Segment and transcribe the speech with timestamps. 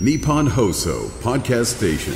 [0.00, 2.12] Nippon Hoso Podcast Station.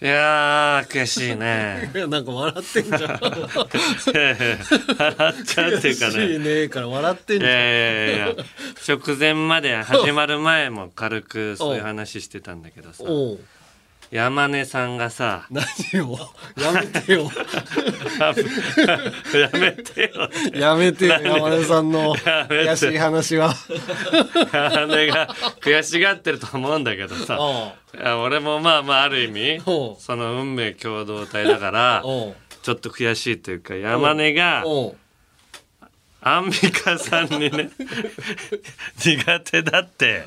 [0.00, 1.92] いやー悔しいね。
[1.94, 3.00] い やなんか笑ってんじゃん。
[3.00, 3.12] 笑
[5.40, 7.52] っちゃうっていうか悔しいねねから笑ってんいじゃん。
[7.52, 8.44] やいやいやいや。
[8.88, 13.04] 直前まで始まる前も軽くそういう話してたんだけどさ
[14.12, 15.64] 山根さんがさ何
[16.02, 16.18] を？
[16.58, 17.30] やめてよ。
[19.34, 23.54] やめてよやめてよ山根さんの悔しい話は。
[24.52, 25.28] 山根が
[25.62, 27.38] 悔しがってると思うんだけどさ
[28.22, 29.62] 俺もまあまあある意味
[29.98, 34.96] その運命共同体だからちょっと悔しいというか山根がおう
[36.24, 37.70] アンミカさんにね
[39.04, 40.24] 苦手だって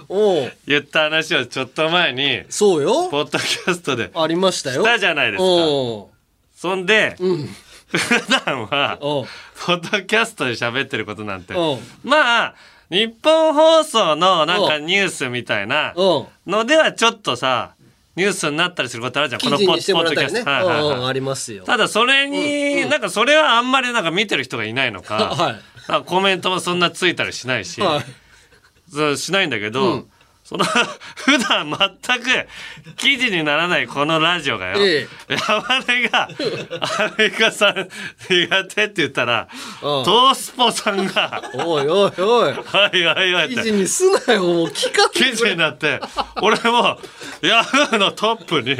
[0.67, 3.08] 言った話をちょっと前にそうよ。
[3.09, 4.84] ポッドキャストでありましたよ。
[4.84, 5.44] したじゃないですか。
[5.44, 6.09] お
[6.53, 7.55] そんでううん。
[7.88, 8.00] 普
[8.45, 9.26] 段はポ
[9.73, 11.53] ッドキャストで喋ってることなんて
[12.03, 12.55] まあ
[12.89, 15.94] 日本放送のなんかニュースみたいな
[16.45, 17.75] のではちょっとさ
[18.17, 19.41] ニュースになったりすることあるじゃん。
[19.41, 21.66] こ記のポッドキャスト、あはいりますよ。
[21.66, 25.56] ただそれに、なんかそれはあんまりなんか見てる人がいないのか、 はい
[26.05, 28.05] コメントもそんなついたりしないし、はい。
[28.91, 30.11] そうしないんだけど、うん。
[30.45, 30.64] その
[31.16, 31.75] 普段
[32.08, 32.47] 全く
[32.97, 36.30] 記事にならないこのラジオがよ、え山根が
[36.81, 37.89] アメリカさん
[38.30, 39.47] 苦手って言ったら、
[39.81, 46.00] うんトースポさんがおいおいおい「はいはいはい」記事にすなよもう聞か記事になって
[46.39, 47.00] 俺も
[47.41, 48.78] ヤフーのトップに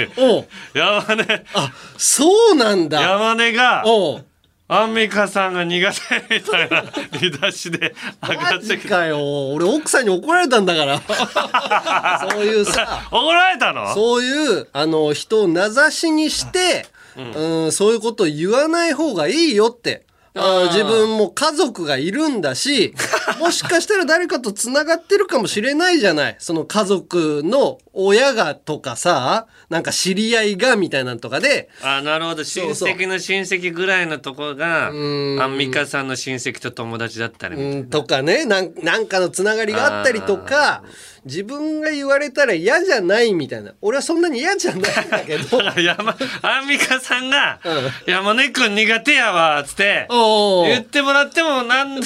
[0.76, 3.02] 山根あそうなんだ。
[3.02, 4.26] 山根がおう
[4.67, 6.83] アンミカさんが苦手みたいな
[7.21, 7.94] 見出しで
[8.27, 8.77] 上がマってくる。
[8.80, 9.53] ジかよ。
[9.53, 11.02] 俺奥さんに怒られたんだから。
[12.31, 13.08] そういうさ。
[13.11, 13.93] 怒られたの？
[13.93, 20.05] そういうあの人を名指しにして、うん、そういうことを言わない方がいいよって。
[20.36, 22.94] 自分も家族がいるんだし、
[23.39, 26.36] もしかしたら誰かと繋がってるかもしれないじゃない。
[26.39, 32.43] その家族の親がとかさ、なんか知り合いがみたいなのとかで、あなるほど。
[32.43, 35.42] 親戚の親戚ぐらいのとこがん。
[35.42, 38.45] アンミカさんの親戚と友達だったりみたとかね。
[38.45, 40.83] なんなんかのつながりがあったりとか
[41.23, 43.73] 自分が言われたら嫌じゃないみたいな。
[43.81, 45.61] 俺はそんなに嫌じゃないんだけど。
[45.81, 50.05] 山アンミカさんがうん「山根くん苦手やわ」っつって。
[50.10, 50.24] おう
[50.67, 52.05] 言ってもらっても何と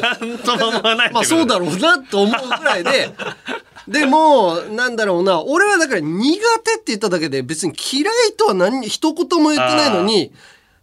[0.00, 3.10] 何とも思わないまあそうだろうなと思うぐらいで。
[3.88, 10.32] でもなんだろうな俺はだから苦手って言っただけで別に嫌いとは何に一言も言ってないのに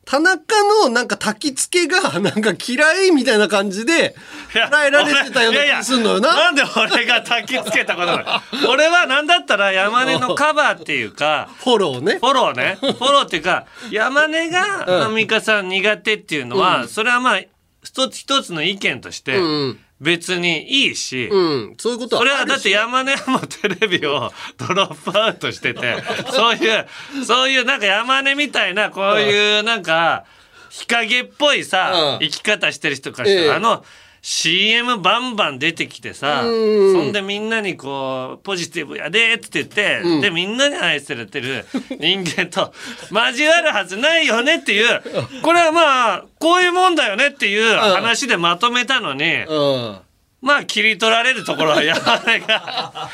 [0.05, 0.43] 田中
[0.83, 4.15] のなんか焚き付けが なんか嫌いみたいな感じで
[4.53, 6.29] 捉えられてたような気がすんのよな。
[6.33, 6.63] いやいやなんで
[6.95, 8.67] 俺が焚きつけたことなの？
[8.69, 12.13] 俺は何だったら山根のカバーっていうかフォローね。
[12.19, 12.77] フォローね。
[12.81, 17.39] フォローっていうか、山根がアンミカさん苦手っていうのは、それはまあ、
[17.83, 25.95] 一つ一つの意見としてん、別にいいし、うん、そういうことはそれはだって山根もテレビをドロップアウトしてて、
[26.31, 26.87] そういう、
[27.25, 30.25] そういうなんか山根みたいな、こういうなんか、
[30.69, 32.27] 日陰っぽいさ、うん。
[32.27, 33.51] 生き方してる人からしたら、ええ。
[33.53, 33.85] あの、
[34.25, 36.93] CM バンバン出てきてさ、うん。
[36.93, 41.65] そんでみんなにこう、ポジティブやでって言って、で、みんなに愛されてる
[41.99, 42.73] 人間と
[43.11, 45.01] 交わるはずないよねっていう、
[45.41, 49.97] これはまあ、こういうもんだよねっていう話でまとめたのに、うん。
[50.43, 53.09] まあ切り取られるところは山根が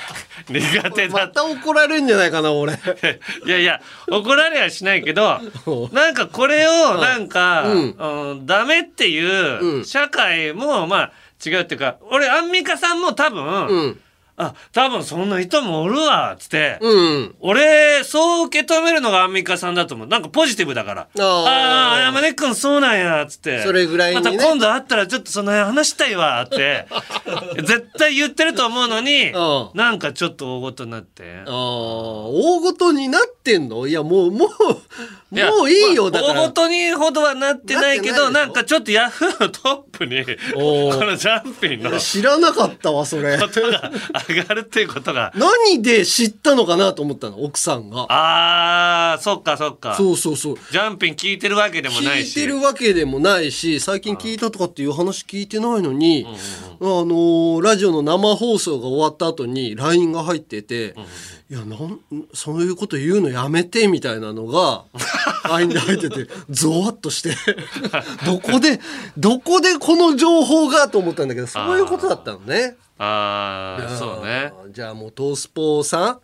[0.50, 1.14] 苦手だ。
[1.14, 2.74] また怒られるんじゃないかな、俺。
[3.46, 5.40] いやいや怒られはしないけど
[5.94, 8.46] なんかこれをなんか、うん。
[8.48, 11.12] ダメっていう社会もまあ
[11.46, 14.02] 違うっていうか俺アンミカさんも多分、うん。
[14.42, 17.36] あ多分そんな人もおるわっつって、うん。
[17.42, 20.08] 俺そう受け止めるのがアンミカさんだと思う。
[20.08, 21.02] なんかポジティブだから。
[21.02, 21.22] あー。
[21.22, 23.62] ああ山根君そうなんやっつって。
[23.64, 24.32] それぐらいにね。
[24.32, 26.88] また今度会ったらちょっとその話したいわって。
[27.60, 29.70] 絶対言ってると思うのにうん。
[29.74, 31.44] なんかちょっと大ごとになって。
[31.46, 33.88] ああ、大ごとになってんの？
[33.88, 36.34] いや、もう、もう、やもういいよ、だから。
[36.42, 40.30] 大ごとにほどはなってないけどなってなんかちょっとヤフーのトップにこ
[41.06, 43.38] のジャンピンのこ知らなかったわ、それ。
[43.38, 43.92] とが
[44.28, 48.08] 上がるっていうことが何で知ったのかなと思ったの、奥さんが。
[48.10, 50.58] あーそっかそっかそうそうそう。
[50.72, 56.32] ジャンピン聞いてるわけでもないし聞いてるわけでもないし最近聞いたとかっていう話聞いてないのに、あ
[56.82, 60.96] のーラジオの生放送が終わった後に LINE が入ってて
[61.52, 62.00] 「いやなん
[62.34, 64.84] そういうこと言うのやめて」みたいなのが
[65.50, 67.36] LINE で入っててゾワッとして。
[68.26, 68.82] どこで
[69.18, 72.76] どこでこの情報がと思ったんだけどそういうことだったのね。
[72.98, 74.52] ああそうね。
[74.72, 76.20] じゃあもうトースポさん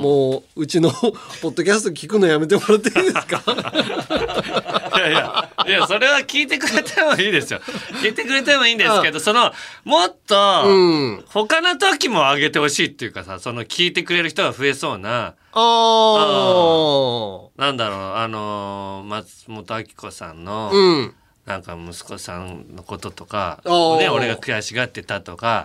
[0.00, 0.90] もううちの
[1.42, 3.42] ポッドキャスト聞くのやめてもらっていいですか？
[4.96, 7.60] いやいや、いや、それは聞いてくれてもいいですよ。
[8.02, 9.52] 聞いてくれてもいいんですけど、その、
[9.84, 11.24] もっと、うん。
[11.28, 21.14] 他の時も上げてほしいっていうかさ、その聞いてくれる人が増えそうな、あなんだろう、あのー松本明子さんの、あうん。
[21.46, 23.70] なんか息子さんのこととか、ね、
[24.10, 25.64] 俺が悔しがってたとか、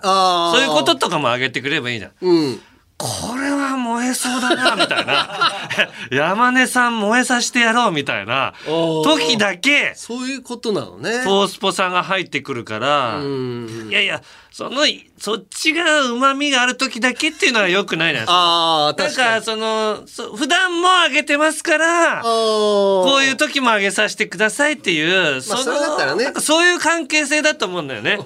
[0.54, 2.12] そういうこととかも上げてくればいいじゃん。
[2.22, 2.62] うん
[3.04, 5.52] これは燃えそうだな、みたいな。
[6.10, 8.54] 山根さん燃えさせてやろう、みたいな。
[8.66, 9.04] ー。
[9.04, 11.22] 時だけ、そういうことなのね。
[11.26, 13.88] トースポさんが入ってくるから、うん。
[13.90, 14.22] いやいや、
[14.54, 14.84] その、
[15.18, 18.26] そっちが旨味がある時だけっていうのは良くないな。
[18.28, 19.40] ああなん確かに。
[19.40, 26.26] か、その、そ普段も上げてますから、ここういう時も上げさせてくださいっていう、まあそれだったらね。
[26.26, 28.18] なんかそういう関係性だと思うんだよね。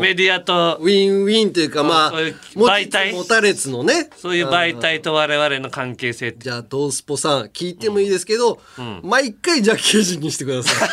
[0.00, 3.12] メディアと、ウィンウィンというかまあそういう媒体。
[3.12, 4.10] つ持たれつのね。
[4.16, 6.38] そういう媒体と我々の関係性って。
[6.40, 8.58] じゃあドースポさん聞いてもいいですけど、
[9.04, 10.88] 毎回ジャッキージにしてください。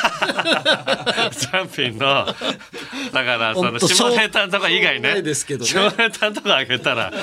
[1.36, 2.28] ジャンピンの、
[3.12, 5.19] だから、その、下ネタとか以外ね。
[5.19, 5.69] いですけどね。
[5.69, 7.12] 下ネタとかあげたら、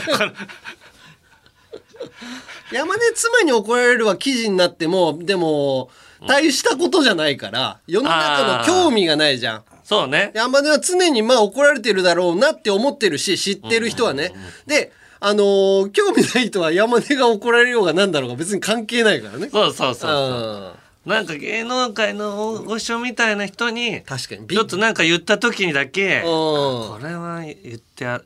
[2.73, 5.91] 山根妻に怒られるは記事になってもでも
[6.27, 9.65] 大したことじゃないから世の中の興味がないじゃん。
[9.85, 10.31] そうね。
[10.35, 14.33] 山根は常にまあ怒られてるだろうなって思ってるし知ってる人はね。
[14.67, 19.49] であのー興味ない人は山根が怒られようがなんだろうが別に関係ないからね。
[19.53, 20.82] そうそうそうそう。
[21.05, 24.47] うんなんか芸能界の大御所みたいな人に、確かに。
[24.47, 26.23] ちょっとなんか言った時にだけ、うん。
[26.23, 28.23] これは言ってや、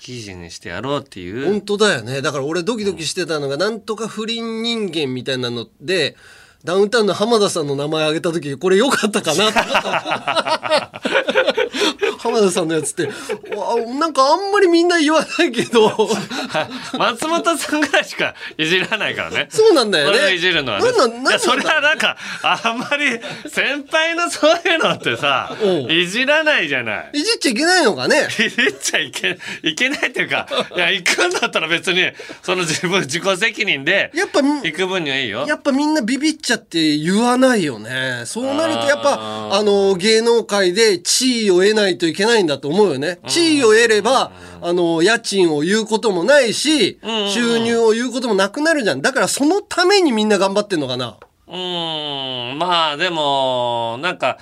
[0.00, 1.46] 記事にしてやろうっていう。
[1.46, 2.22] 本当だよね。
[2.22, 6.16] だから俺ドキドキしてたのがなんとか不倫人間みたいなので
[6.64, 11.02] ダウンタウンの浜田さんの名前挙げた時これ良かったかなと思った
[12.26, 13.06] 浜田さんのやつって
[13.56, 15.90] わなんかあんまりみんな言わないけど
[16.98, 19.48] 松本さんぐらいしかいじらないからね。
[19.50, 20.86] そうなんだよねそれをいじるのはね。
[21.38, 23.18] それはなんか、あんまり
[23.48, 27.10] 先輩のそういうのってさう、んいじらないじゃない。
[27.14, 28.50] いじっちゃいけないのかねいじっ
[28.80, 32.10] ちゃいけいけないっていうか、いや、行くんだったら別に、
[32.42, 35.46] その自分、自己責任で、やっぱみ行く分にはいいよ。
[35.46, 38.22] やっぱみんなビビっちゃって言わないよね。
[38.24, 43.18] そうなるとやっぱ、あの、芸能界で地位を得ないといけないんだと思うよね。
[43.26, 44.32] 地位を得れば、
[44.62, 46.98] あの、家賃を言うこともないし、
[47.32, 49.02] 収入を言うこともなくなるじゃん。
[49.02, 51.16] だからそのためにみんな頑張ってんのかな。
[51.48, 54.38] うーん、まあでも、なんか、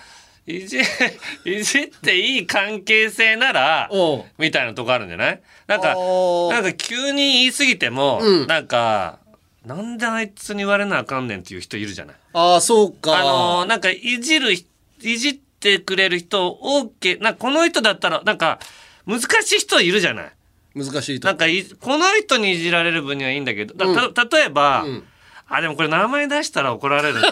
[0.46, 0.78] いじ、
[1.46, 3.90] いじっていい関係性なら
[4.38, 5.40] みたいなとこあるんじゃない？
[5.66, 5.94] なんか、
[6.50, 9.18] なんか急に言い過ぎても、うんなんか、
[9.64, 12.16] なんであいつに言われなあかんねんっていう人いるじゃない？
[12.34, 13.18] ああ、そうか。
[13.18, 14.66] あのーなんかいじるひ、
[15.02, 15.40] いじって
[15.78, 18.58] くれる人、OK、なこの人だったら、なんか、
[19.06, 20.32] 難しい人いるじゃない。
[20.74, 21.28] 難しいと。
[21.28, 25.04] なんかい、この人にいじられる分にはいいんだけど、だた例えば、ん
[25.46, 27.20] あ、でもこれ名前出したら怒られる。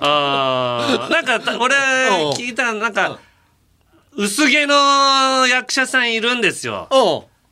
[0.00, 3.18] あーなんかた、俺うん聞いたなんか、
[4.12, 6.88] 薄毛の役者さんいるんですよ。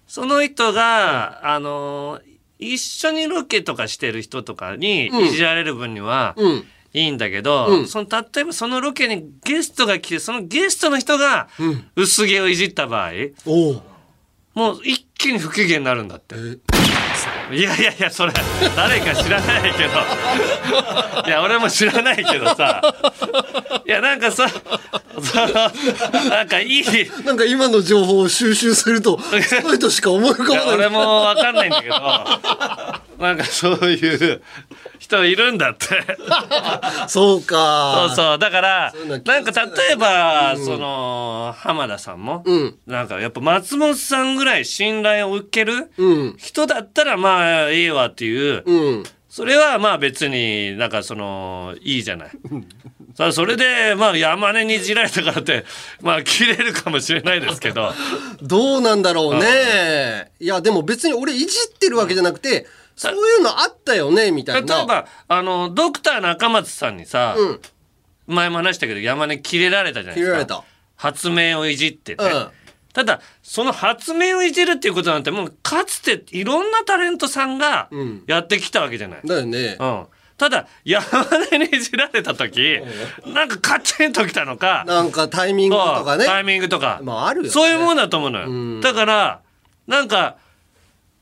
[0.06, 2.29] その人が、あのー
[2.61, 6.64] 一緒にロケとかしてる人とかにいじられる分には、うん。
[6.99, 7.89] いいんだけど、うん。
[7.89, 11.49] その例えばそのロケにゲストが来てそのゲストの人が
[11.97, 13.11] 薄毛をいじった場合、
[13.47, 13.83] おう。
[14.55, 16.35] もう一気に不機嫌になるんだって。
[16.37, 17.56] え。
[17.56, 18.33] いやいやいやそれ
[18.77, 19.91] 誰か知らないけど。
[21.27, 22.83] いや俺も知らないけどさ。
[23.87, 25.71] いやなんかそその
[26.31, 26.81] なんかいい。
[26.81, 26.85] い
[27.25, 29.19] なんか今の情報を収集すると、
[29.49, 30.67] その人しか思い浮かばない。
[30.67, 31.94] や俺もわかんないんだけど
[33.19, 34.43] なんかそういう
[34.98, 35.87] 人いるんだって。
[37.08, 38.06] そうか。
[38.08, 46.37] そうそうだからなんか例えば、その浜田さんも、うんなんかやっぱ松本さんぐらい信頼を受けるうん。
[46.39, 49.05] 人だったらまあいいわっていう、うん。
[49.29, 52.31] それはまあ別になんかそのいいじゃない。
[53.15, 55.65] さあそれでまあ山根にいじられたからって
[56.03, 57.93] まあ切れるかもしれないですけど
[58.43, 60.31] どうなんだろうね。
[60.41, 62.67] いや、でも別に俺いじってるわけじゃなくて、
[62.98, 64.76] そういうのあったよね、みたいな。
[64.76, 67.60] 例えばあのドクター中松さんにさ、うん。
[68.26, 70.26] 前も話したけど山根切れられたじゃないですか。
[70.26, 70.62] 切れられた。
[70.96, 72.24] 発明をいじってね。
[72.24, 72.48] うん
[72.94, 79.20] ただその発明をいじるっていうことなんてもうかつていろんなタレントさんがうんやってきたわけじゃない。
[79.24, 79.76] だよね。
[79.78, 81.05] うんただ山
[81.50, 82.81] 根にいじられた時
[83.26, 86.24] なんかカチンときたのかなんかタイミングとかね。
[86.24, 89.40] タイミングとか、まああるよねそういうもんだと思うのよ、うんだから
[89.86, 90.36] なんか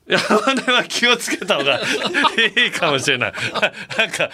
[0.07, 1.81] 山根は気をつけた方が
[2.57, 3.33] いいかもしれない。
[3.99, 4.31] なんか、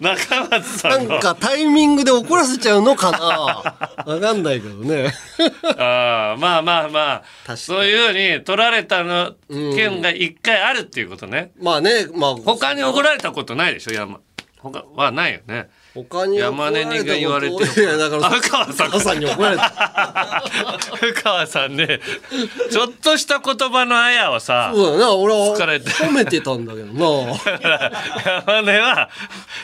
[0.00, 1.20] 中松さなんんの。
[1.20, 5.12] かタイミングで怒らせちゃうのかなわかんないけどね。
[5.78, 11.52] ああまあまあまあそういうふうに取られたの件が一回あるっていうことね。
[11.60, 13.92] まあね、まあ、他に怒られたことないでしょ？
[13.92, 14.18] 山。
[14.58, 15.68] 他はないよね。
[15.94, 17.64] 他に怒山根にが言われて
[17.98, 18.90] だから、あ香川さん。
[18.90, 19.68] 母さんに怒られた。
[20.96, 22.00] 深川さんね。
[22.70, 27.02] ちょっとした言葉のあやをさそうだな、俺は褒めてたんだけどな。
[28.46, 29.10] 山根は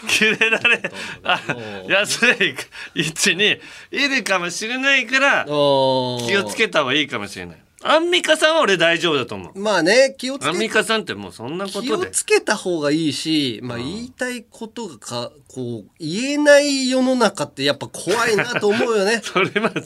[0.06, 0.92] キレられ
[1.24, 1.40] あ
[1.88, 2.54] 安い
[2.94, 3.58] 位置に
[3.90, 9.58] いるかもしれないから気気をつけた方がいいかもしれないアンミカさんは俺大丈夫だと思う。
[9.58, 19.20] まあね、気をつアンミけカさんってもうそんなこ気をつけた方がいいし、まあ、言いたいことがかこう言えない世の中ってやっぱ怖いなと思うよね。
[19.24, 19.82] それはちょっ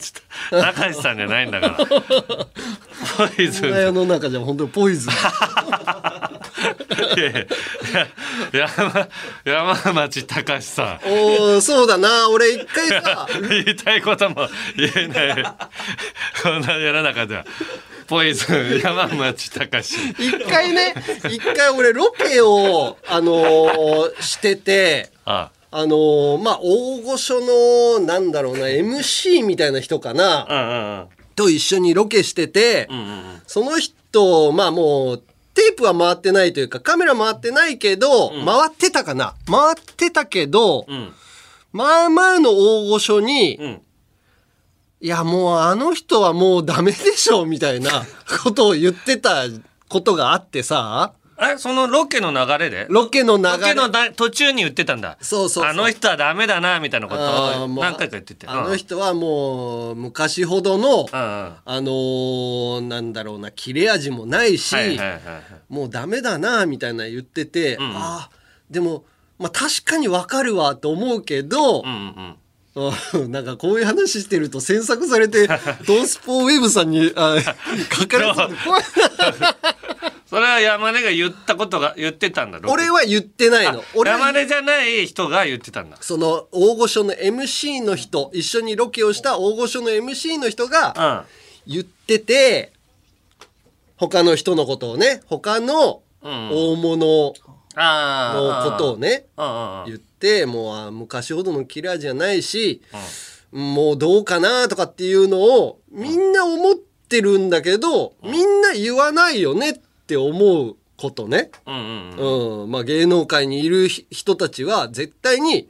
[0.49, 1.85] と中西さんじゃないんだから。
[1.85, 5.13] ポイズンそんな世の中じゃ本当にポイズン。
[7.15, 7.47] いやい
[8.53, 8.69] や
[9.45, 11.07] 山山町隆さん。
[11.07, 12.29] おーそうだな。
[12.29, 13.27] 俺一回さ。
[13.49, 15.43] 言いたいことも言えない。
[16.41, 17.45] こんな世の中では。
[18.07, 19.95] ポイズン山町隆。
[20.19, 20.93] 一回ね
[21.29, 25.85] 一回俺ロケをあのーしててああ。
[25.85, 31.07] のーまあ大御所のなんだろうな MC みたいな人かな、うんうんうん。
[31.35, 39.35] と一緒にロケしてて、うんうんその人まあもうテープは回ってないというかカメラ回ってないけど、回ってたかな。
[39.45, 41.13] 回ってたけど、うん。
[41.71, 43.81] まあまあの大御所に、うん。
[45.01, 48.05] いやもうあの人はもうダメでしょみたいな
[48.41, 49.43] ことを言ってた
[49.89, 52.85] ことがあってさえそのロケの流れで？
[52.89, 53.49] ロケの流れ。
[53.51, 55.17] ロケのだ途中に言ってたんだ。
[55.21, 58.47] そうそうあの人はダメだなみたいなことを何回か言ってて。
[58.47, 64.75] あの人はもう昔ほどの、あのーなんだろうな切れ味もないし、
[65.69, 69.05] もうダメだなみたいな言ってて、んあーでも、
[69.39, 72.37] まあ、確かにわかるわと思うけど、うんうんうん。
[73.31, 75.47] なんかこういう話してると詮索されて
[75.85, 77.37] トースポウェブさんにあ
[77.93, 78.57] 書かれてる
[80.33, 83.83] それは山根が言ったことが言ってたんだ俺は言ってないの。
[83.93, 85.97] 俺は山根じゃない人が言ってたんだ。
[86.01, 91.27] その大御所の MC の人一緒にロケをした大御所の MC の人が
[91.67, 91.71] うん。
[91.71, 92.73] 言ってて
[93.95, 96.49] 他の人のことをね他のうん。
[96.49, 97.33] 大物の
[98.71, 99.25] ことをね
[99.85, 102.81] 言ってもうあ昔ほどのキラーじゃないし、
[103.51, 106.75] もうどうかなとかっていうのをみんな思っ
[107.07, 112.63] てるんだけど、みんな言わないよねって思うことね、うんうんうん。
[112.63, 112.71] うん。
[112.71, 115.69] まあ、芸能界にいるひ人たちは絶対に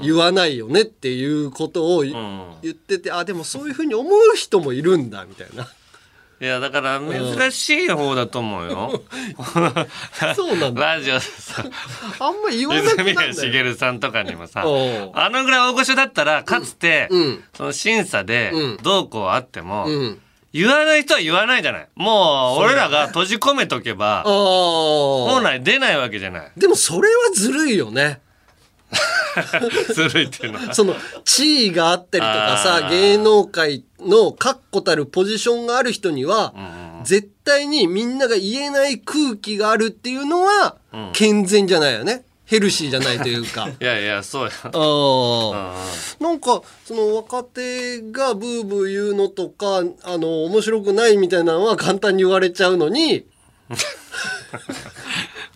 [0.00, 2.12] 言わないよねっていうことを言
[2.70, 5.68] っててあでもそういうふうに思う人もいるんだみたいな。
[6.38, 9.02] いやだから珍しい方だと思うよ。
[10.36, 10.96] そうなんだ。
[10.96, 11.64] ラジオでさ。
[12.18, 13.52] あんま言わなくなるんだよ。
[13.52, 17.44] げるさんとかにもさあのぐらい大御所だったらかつて、うん。
[17.54, 18.76] その審査でうん。
[18.82, 20.20] どうこうあっても、うん、
[20.52, 21.88] 言わない人は言わないじゃない。
[21.94, 26.52] もう俺らが閉じ込めとけば あ本あ来出ないわけじゃない。
[26.56, 28.20] でもそれはずるいよね。
[29.94, 30.72] ずるいっていうのは。
[30.74, 32.90] その地位があったりとかあさー。
[32.90, 36.54] 芸能界の確固たるポジションがある人には、
[37.02, 40.76] 絶対にみんなが言えない空気があるっていうのは、
[41.12, 43.68] 健全じゃないよねヘルシーじゃないというか。
[43.80, 44.52] いやいやそうや。
[44.62, 53.26] あーなんかその若手がブーブー言うのとかあの面白くないみたいなのは簡単に言われちゃうのに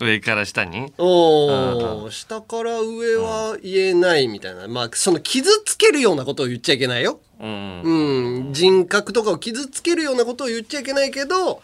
[0.01, 0.91] 上から下に？
[0.97, 7.21] おー下から上は言えないみたいなまあその傷つけるようなことを言っちゃいけないよ。
[7.39, 7.81] うん。
[7.83, 11.61] うん、人格とかを傷つけるようなことを言っちゃいけないけど、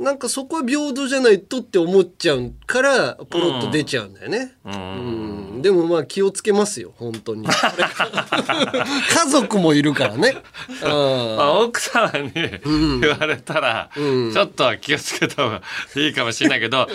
[0.00, 4.54] なんかそこは平等じゃないとって思っちゃうからポロッと出ちゃうんだよね。
[4.64, 5.60] うん。
[5.60, 7.46] でもまあ気をつけますよ本当に。
[7.52, 10.36] 家族もいるからね。
[10.82, 15.62] あ、奥様に言われたら、ちょっとは気をつけた方が
[15.96, 16.88] いいかもしれないけど、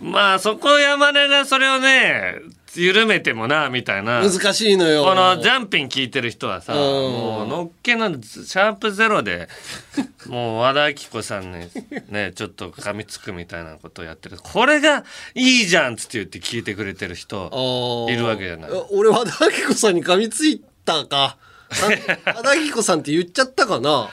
[0.00, 2.36] まあそこ山根がそれをね
[2.80, 4.22] 緩めてもなみたいな。
[4.22, 5.04] 難しいのよ。
[5.04, 6.76] このジャンピン聞いてる人はさ、ん。
[6.76, 9.48] もうのっけのシャープゼロで
[10.26, 11.68] もう和田アキ子さんに
[12.08, 14.38] ねちょっと噛みつくみたいなことをやってる。
[14.42, 15.04] これが
[15.34, 18.70] いいじゃんっつって言って聞いてくれてる人いるわけじゃない。
[18.90, 21.36] 俺和田アキ子さんに噛みついたか？
[21.68, 24.08] あ和田アキ子さんって言っちゃったかな？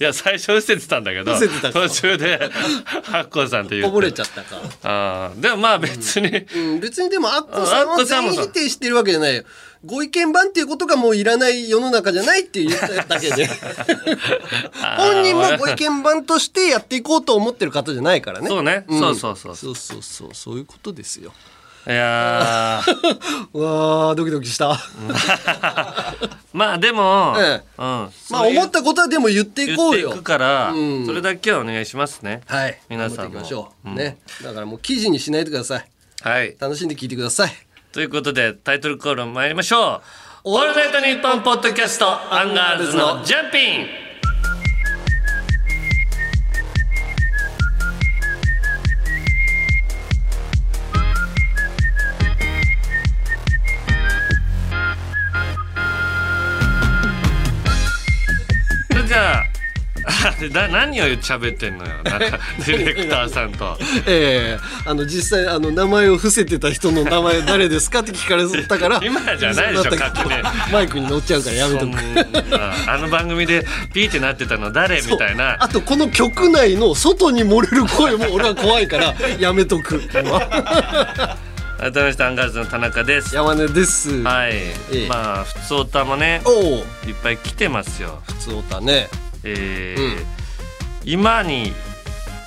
[0.00, 1.88] いや最初伏せてたんだけど伏せてたか。
[1.88, 2.38] 途中で
[3.12, 4.60] アッコさんって言こぼれってちゃったか。
[4.82, 9.36] あーでもまあ別に、うん、別にでもアッコさんは全員否定してるわけじゃない。
[9.36, 9.44] よ
[9.84, 13.48] ご意見番っていうことがもういらない世の中じゃないって言っただけで。
[14.98, 18.48] 本人もご意見番としてやっていこうと思ってる方じゃないからね。
[18.48, 18.98] そうね、ん。
[18.98, 19.56] そうそうそう。
[19.56, 20.30] そうそうそう。
[20.34, 21.32] そういうことですよ
[21.88, 22.82] いや
[23.54, 24.78] わードキドキした。
[26.52, 27.62] まあでも、ええ。
[27.78, 30.00] うん、まあ思ったことはでも言っていこうよ。
[30.00, 31.06] 言っていくから、うん。
[31.06, 32.42] それだけはお願いしますね。
[32.46, 32.78] はい。
[32.90, 33.72] 皆さんも。
[33.86, 34.18] う、ね。
[34.44, 35.84] だからもう記事にしないでください。
[36.20, 36.56] はい。
[36.60, 37.52] 楽しんで聞いてください。
[37.92, 40.02] ということでタイトルコール参りましょう
[40.44, 44.07] 「オールナイトニッポン」ポッドキャストアンガールズのジャンピン
[60.52, 61.90] だ何を喋ってんのよ。
[62.04, 63.76] なんか ディレクターさんと。
[64.06, 69.00] ええあの実際あの名前を伏せてた人の名前誰ですかって聞かれたから。
[69.04, 70.42] 今じゃないでしょ勝手に。
[70.72, 71.98] マイクに乗っちゃうからやめとく。
[72.86, 75.00] あの番組でピーってなってたの誰？
[75.02, 75.56] みたいな。
[75.60, 80.00] あとこの局内の外に漏れる声も俺は怖いからやめとく。
[81.78, 83.34] 改めましてアンガールズの田中です。
[83.36, 84.22] 山根です。
[84.22, 84.52] はい、
[84.92, 86.52] えまあ普通歌もねおお
[87.06, 88.20] いっぱい来てますよ。
[88.26, 89.08] 普通歌ね
[89.44, 90.24] えー
[91.04, 91.72] 今に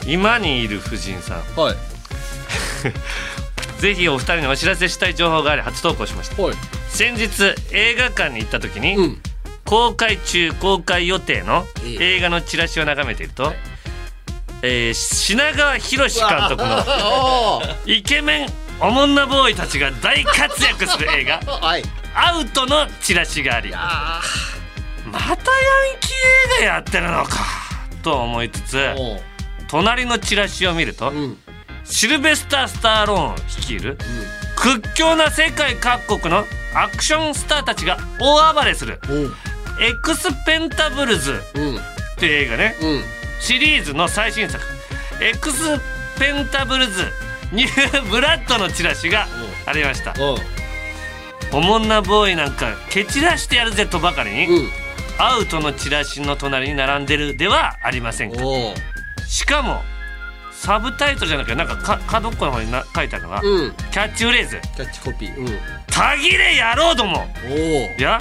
[0.06, 1.42] 今にいる夫人さん。
[1.60, 1.76] はい。
[3.82, 6.42] ぜひお二人にお知らせしたい情報があり初投稿しました。
[6.42, 6.56] はい。
[6.90, 9.22] 先日映画館に行った時に、うん。
[9.66, 12.16] 公開中公開予定のええ。
[12.18, 13.54] 映画のチラシを眺めていると、
[14.62, 16.14] えー品川博監
[16.50, 21.84] 督の あイケメンおもんなボーイたちが大活躍する映画あ はい
[22.14, 24.22] 「アウト」のチラシがありあ
[25.12, 25.38] またヤン
[26.00, 27.39] キー映画やってるのか
[28.03, 28.96] と思いつつ
[29.68, 31.38] 隣のチラシを見ると、うん。
[31.84, 33.98] シルベスター・スタローン率いる
[34.56, 39.15] 屈強な世界各国のアクションスターたちが大暴れするう。
[39.15, 41.77] ん「エクスペンダブルズ」うん。
[41.77, 41.80] っ
[42.18, 42.75] ていう映画ね。
[42.82, 43.03] うん。
[43.39, 45.80] シリーズの最新作「エクス
[46.20, 47.12] ペンダブルズ
[47.51, 49.27] ニューブラッド」のチラシが
[49.65, 50.13] ありました。
[51.53, 54.81] おもんなボーイなんか蹴散らしてやるぜとばかりに、うん
[55.24, 58.40] アウトのチラシの隣に並んでるではありませんか。
[59.28, 59.84] しかも
[60.51, 63.72] サブタイトルじゃなくてなんかか角っこの方にな書いてあるのが、うん。
[63.92, 64.60] キャッチフレーズ。
[64.75, 65.38] キャッチコピー。
[65.38, 67.32] うん「たぎれ野郎ども。
[67.48, 67.56] おお」
[68.00, 68.20] いや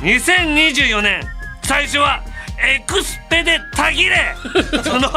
[0.00, 1.22] 2024年
[1.62, 2.20] 最初は
[2.58, 4.34] 「エクスペでたぎれ」
[4.82, 5.16] そのキ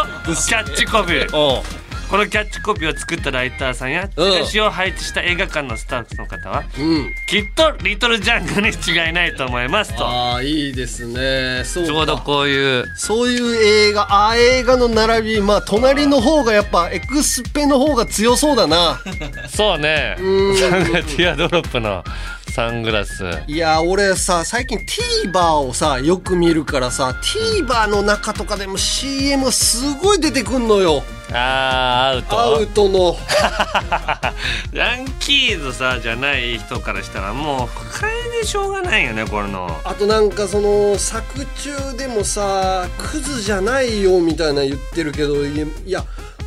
[0.54, 1.64] ャッチコピー
[2.10, 7.14] このキャッチコピーを作ったライターさんやチラシを配置した映画館のスタッフの方はうん。
[7.28, 10.08] きっとリトルジャングに違いないと思いますと。
[10.08, 11.64] ああいいですね。
[11.66, 12.86] ちょうどこういう。
[12.96, 19.02] そういう映画あー映画の並びまあ隣の方がやっぱエクスペの方が強そうだな。
[19.54, 20.16] そうね。
[20.18, 20.56] ん。
[20.56, 22.06] サングティアドロップの
[22.52, 23.26] サングラス。
[23.48, 32.40] いや俺さ最近 TVer をさよく見るからさ TVer の中とかでも CM すごい出てくんのよあーアウト。
[32.40, 33.18] アウトの。
[34.74, 39.80] ヤンキーズさじゃない人からしたらもう不快でしょうがないよねこれの。
[39.84, 46.06] あとなんかその作中でもさクズじゃないよみたいな言ってるけどいや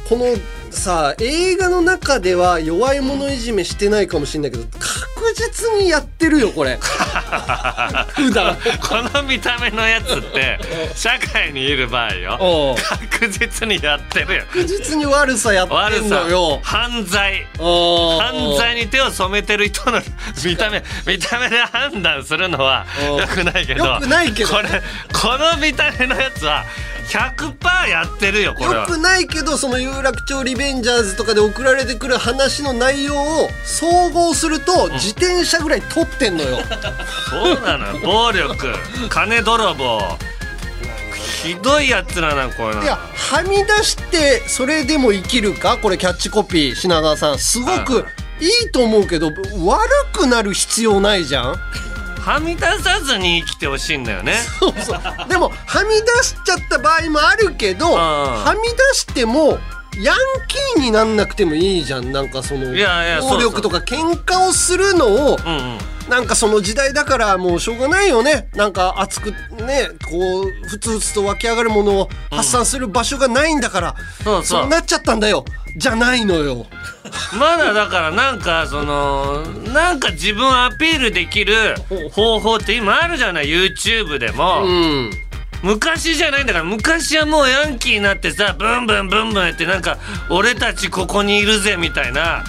[0.09, 0.27] この
[0.71, 5.00] さ映画の中では弱い者いじめしてないかもしれないけど確
[5.35, 6.79] 実にやってるよこれ。
[8.15, 8.57] 普段。
[8.81, 10.59] この見た目のやつって
[10.95, 12.77] 社会にいる場合よ。
[13.11, 14.43] 確実にやってるよ。
[14.51, 16.61] 確実に悪さやってんのよ。
[16.63, 17.47] 犯罪。
[17.59, 20.01] 犯犯罪に手を染めてる人の
[20.45, 24.69] 見た目見た目で判断するのはおよくないけどよくないけどこれ
[25.13, 26.65] この見た目のやつは
[27.11, 28.83] 100%やってるよこれは。
[28.83, 36.59] よくないけどその有楽町リベンジャーズとかで送られてくる話の内容を総合すると自転車ぐらい取ってんのよ、
[37.29, 38.73] そうなのよ暴力。
[39.09, 40.01] 金泥棒。
[41.43, 42.83] ひどいやつらなこういうの。
[42.83, 45.79] いやはみ出してそれでも生きるか？
[45.79, 47.39] これキャッチコピー品川さん。
[47.39, 48.05] すごく
[48.41, 49.33] いいと思うけど
[49.65, 51.57] 悪くなる必要ないじゃん？
[52.21, 54.35] はみ出さずに生きてほしいんだよね。
[54.59, 55.29] そうそう。
[55.29, 57.93] でもはみ出しちゃった場合もあるけどん。
[57.93, 59.59] はみ出しても
[60.03, 60.17] ヤン
[60.75, 62.13] キーになんなくてもいいじゃん。
[62.13, 65.79] なんかその暴力とか喧嘩をするのをうんうん。
[66.09, 68.49] なんかその時代だからもうしょうがないよね。
[68.57, 74.63] なんか熱くねこうふつふつと湧き上がるものを発散する場所がないんだから、そうそう。
[74.63, 75.45] そうなっちゃったんだよ
[75.77, 76.67] じゃないのよ。
[77.39, 81.75] まだだからなんかそのなんか自分をアピールできる
[82.13, 85.11] 方法って今あるじゃない？YouTube でも、うん。
[85.63, 89.99] 昔じゃないんだから昔はもうヤンキーになってさブンブンブンブンってなんか
[90.31, 92.45] 俺たちここにいるぜみたいな、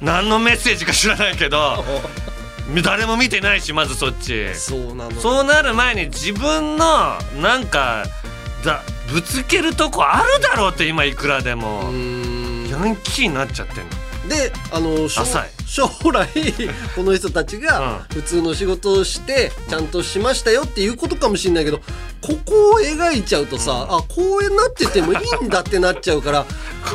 [0.00, 1.84] 何のメッセージか知らないけど
[2.82, 4.52] 誰も見てないしまずそっち。
[4.56, 8.04] そうなのそうなる前に自分のなんか
[8.64, 11.92] だぶつけるとこあるだろうって今いくらでも
[12.70, 13.90] ヤンキーになっちゃってんの。
[14.28, 15.24] であの将
[16.12, 16.28] 来
[16.94, 21.78] この人たちが普通の仕事をしてちゃんとしましたよっていうことかもしれないけど
[22.20, 26.46] ここを描いちゃうとさ、あこうなっててもいいんだってなっちゃうから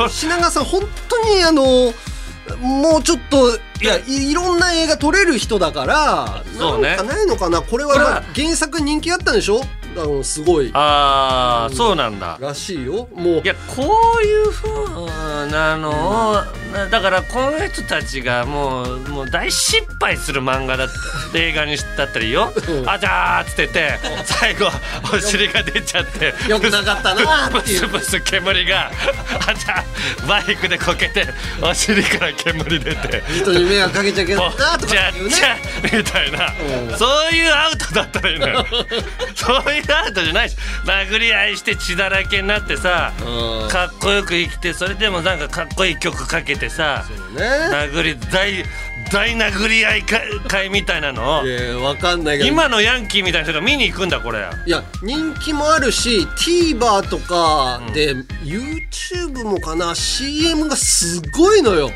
[0.10, 1.64] 品川さん本当にあの
[2.60, 3.98] もうちょっといや。
[4.06, 6.96] いいろんな映画撮れる人だからそうね。
[6.98, 7.62] なんかないのかな？
[7.62, 8.12] これは、これは。
[8.12, 9.62] まあ、原作人気あったんでしょ？
[9.96, 10.72] あのすごい。
[10.74, 12.38] ああそうなんだ。
[12.40, 13.08] らしいよ。
[13.14, 13.42] もう。
[13.44, 13.84] いやこ
[14.22, 16.34] ういうふうなのを
[16.74, 20.88] なだからこの人たちがもうもう大失敗する漫画だっ
[21.32, 22.52] た映画にだったらいいよ。
[22.56, 22.90] うん。
[22.90, 24.68] あじゃーっつってて最後
[25.14, 26.34] お尻が出ちゃって。
[26.50, 27.80] よくなかったなっていう。
[27.80, 28.92] スブス煙が
[29.48, 31.28] あじゃーバイクでこけて
[31.62, 33.24] お尻から煙出て。
[33.42, 35.12] 人に迷惑かけちゃいけないなとかね。
[35.84, 36.48] みたいな、
[36.92, 36.98] うん。
[36.98, 38.66] そういうアウトだったらいいのよ。
[39.36, 43.70] そういうアウトじゃないし殴り合いして血だらけになってさうん。
[43.70, 47.44] かっこよく生きてそれでもなんかかっこいい曲かけてさね。
[47.72, 48.64] 殴り大
[49.12, 51.42] 大殴り合い会会みたいなの。
[51.80, 52.50] をわかんないけど。
[52.50, 54.40] 今のヤンキーみたいな人が見に行くんだこれ。
[54.66, 61.92] いや人気もあるし TVer とかで、YouTube もかな CM がすごいのよ。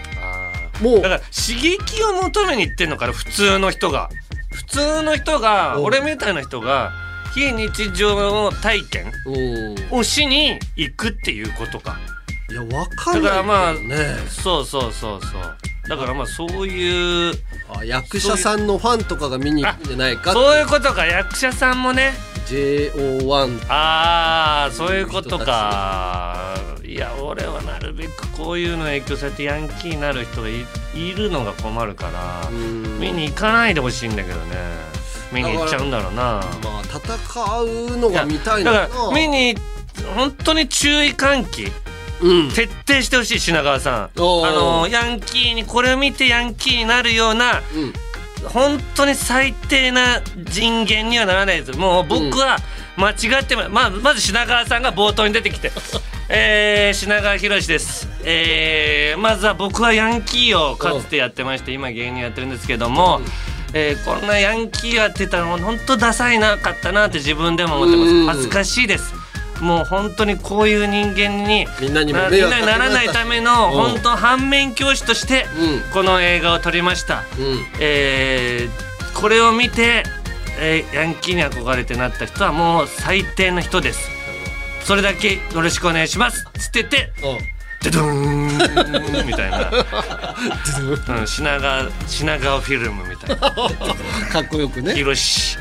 [0.81, 1.01] もう。
[1.01, 4.09] だから刺激を求めに行ってんのから普通の人が。
[4.51, 5.83] 普通の人がうん。
[5.85, 6.91] 俺みたいな人が
[7.33, 11.97] 非日常体験うんをしに行くっていうことか。
[12.49, 13.97] いやわかんないだからまあね
[14.29, 15.57] そうそうそうそう。
[15.89, 17.33] だからまあそういう
[17.69, 21.05] あ役者さんのファンとかが見に行くんじゃないかそういうことか。
[21.05, 22.13] 役者さんもね。
[22.47, 26.55] JO1 ああそういうことか。
[26.85, 32.99] いや俺はなるべくこういうの影響されてヤンキーになる人がいいるのが困るからうん。
[32.99, 34.55] 見に行かないでほしいんだけどね
[35.31, 36.21] 見に行っちゃうんだろうな。
[36.21, 39.55] まあ戦うのが見たいだから見に
[40.15, 41.71] 本当に注意喚起
[42.21, 42.49] うん。
[42.49, 44.03] 徹底してほしい品川さん。
[44.05, 47.93] あのヤンキーにこれを見てヤンキーになるようなうん。
[48.49, 51.77] 本当に最低な人間にはならないです。
[51.77, 52.57] もう僕は
[52.95, 55.71] 間違っても、まあ、まず品川さんが冒頭に出てきて
[56.29, 63.21] 「えー、品川博です」えーまずは僕はヤンキーをかつてやってまして今芸人やってるんですけども、
[63.73, 68.25] えーこんなヤンキーやってたの本当ダサいなかったなって自分でも思ってうん。
[68.25, 69.13] ます恥ずかしいです。
[69.61, 72.29] もう本当にこういう人間にみんなにもな
[72.77, 75.91] らないためのうん本当反面教師としてうん。
[75.91, 77.23] この映画を撮りました。
[77.39, 77.65] うん。
[77.79, 78.87] えー
[79.19, 80.03] これを見て、
[80.59, 84.09] えーヤンキーに憧れてなった人はもう最低な人です。
[84.83, 86.45] それだけよろしくお願いします。
[86.59, 89.27] つっててうんドゥドーン。
[89.27, 93.37] みたいな、うん、品川品川フィルムみたいな。
[94.31, 94.95] かっこよくね。
[94.95, 95.57] 広し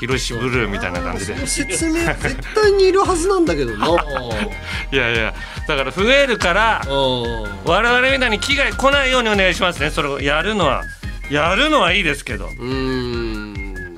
[0.00, 1.46] 広しブルーみたいな感じで。
[1.46, 3.86] 説明絶対にいるはずなんだけどな。
[4.92, 5.34] いやいや
[5.66, 6.92] だから増えるからうん
[7.64, 9.90] 我々みたいに危害来ないようにお願いしますね。
[9.90, 10.84] それをやるのは
[11.30, 12.46] やるのはいいですけど。
[12.46, 13.94] うーん。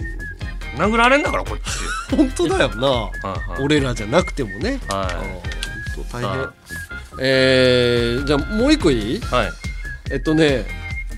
[0.76, 1.62] 殴られんだからこっち。
[2.16, 2.88] 本当だよな。
[2.88, 3.62] はいはい。
[3.62, 4.80] 俺らじゃなくてもね。
[4.88, 5.14] はい。
[5.14, 6.30] 本当大変。
[6.32, 6.52] さ
[7.18, 9.20] えー、じゃあもう一個いい？
[9.20, 9.50] はい。
[10.12, 10.64] えっとね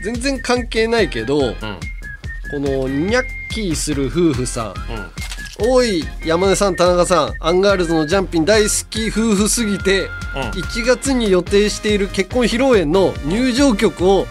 [0.03, 1.55] 全然関係ないけどうん。
[1.55, 4.67] このニャッキーする夫婦さん。
[4.69, 5.71] うん。
[5.71, 7.33] おい山根さん田中さん。
[7.41, 14.27] アンガールズのジャンピン大好き夫婦すぎて、1月に予定している結婚披露宴の入場曲を、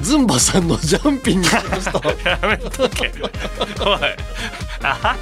[0.00, 3.12] ズンバさんのジャンピンにしましたやめとけ。
[3.80, 3.98] おい。
[4.80, 5.16] あ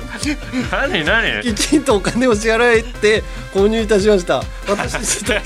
[0.70, 1.42] 何何？
[1.42, 3.22] きちんとお金を支払えて
[3.54, 4.42] 購入いたしました。
[4.68, 5.44] 私たち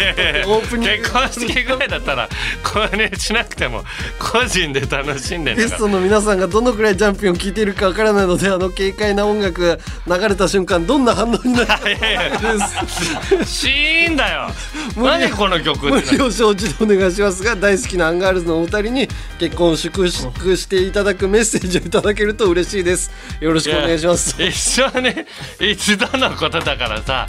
[0.48, 0.96] オープニング。
[0.96, 2.28] 結婚式ぐらいだったら
[2.64, 3.84] 購入しなくても
[4.18, 9.78] 個人で楽しんでゲストの皆さんがどのくらいジャンピンを聴いているかわからないのであの軽快な音楽が
[10.18, 11.76] 流れた瞬間どんな反応になるか。
[11.76, 12.38] らいやいや
[13.44, 14.48] シーンだよ。
[14.96, 19.08] 何この曲無理を承知でお願いしますが大好きなアンガールズのお二人に
[19.38, 23.10] 結婚を祝福していただくメッセージをいただけると嬉しいです。
[23.40, 24.40] よろしくお願いします。
[24.40, 25.26] いや一生ね
[25.60, 27.26] 一度のことだからさ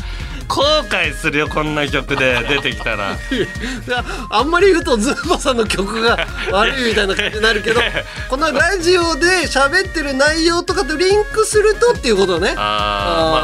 [0.48, 3.14] 後悔するよこんな曲で出てきたら。
[3.14, 3.16] い
[3.90, 7.82] やあんまり言うとズンバさんの曲が悪いみたいな感じになるけど
[8.30, 12.50] このラジオで喋ってる内容とかとリンクするとっていうことね。
[12.50, 12.62] あーま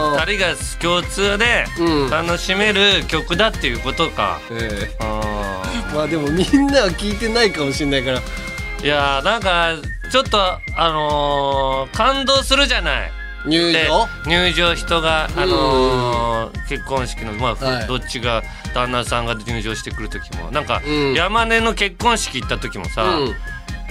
[0.10, 0.26] ああー。
[0.26, 2.10] 2人が共通でうん。
[2.10, 8.20] 楽しめる曲だっていうことか、えあえまあでもみんなは聞いてないかもしれないから。
[8.20, 9.74] ーいやーなんか
[10.12, 13.12] ちょっとあのー感動するじゃない。
[13.12, 13.12] で
[13.48, 14.08] 入場？
[14.26, 17.88] 入場人が、あのー結婚式の、まあはい。
[17.88, 21.14] どっちが旦那さんが入場してくる時もなんか、うん。
[21.14, 23.30] 山根の結婚式行った時もさ、う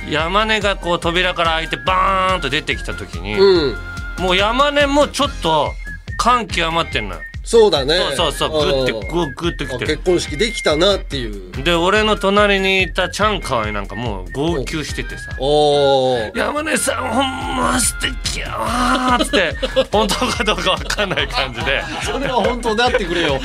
[0.08, 0.10] ん。
[0.10, 3.76] 山根がこう扉から開いてバーンと出てきた時に、うん。
[4.18, 5.72] もう山根もちょっと
[6.16, 7.96] 感極まってんのよそうだね。
[8.16, 9.08] そうそうそうグッてうん。
[9.08, 11.52] グッグッてきて結婚式できたなっていう。
[11.62, 15.30] で俺の隣にいたチャンカワイなんかもう号泣しててさ。
[15.38, 19.54] おお山根さんほんま素敵やわーっつって
[19.92, 21.84] 本当かどうかわかんない感じで。
[22.02, 23.40] それは本当であってくれよ。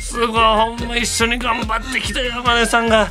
[0.00, 3.10] すごいほんま一緒に頑張ってきた山根さんが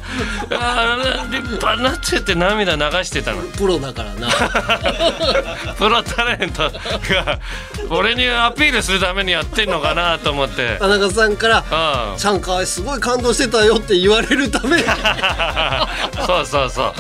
[1.30, 3.44] 立派になっちゃって涙流してたの。
[3.44, 4.28] プロだからな。
[5.78, 7.40] プロタレントが
[7.92, 10.78] 俺にアピールするためにやってんのかなと思って。
[10.80, 14.78] 田中さんからうん「ちゃんかすごい感動してたよ」って言われるため。
[14.78, 14.84] に
[16.26, 16.94] そうそうそ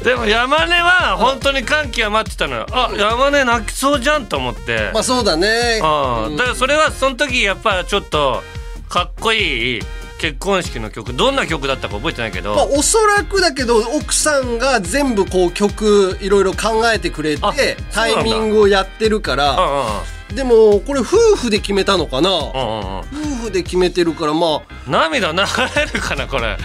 [0.00, 0.04] う。
[0.04, 2.66] でも山根は本当に歓喜は待ってたのよ。
[2.72, 4.90] あ山根泣きそうじゃんと思って。
[4.92, 5.80] まあそうだね。
[5.82, 6.36] うん。
[6.36, 8.42] だからそれはその時やっぱちょっと
[8.88, 9.82] かっこいい
[10.22, 17.52] 結婚式の曲どんな曲だったか覚えてないけど、まあ、おそらくだけど奥さんが全部こう曲いろいろ考えてくれてあ
[17.92, 19.84] タイミングをやってるかうんらうんうん
[20.34, 22.30] でもこれ夫婦で決めたのかな？
[22.30, 23.04] 夫
[23.44, 24.90] 婦で決めてるからまあ。
[24.90, 25.38] 涙流
[25.76, 26.56] れるかなこれ。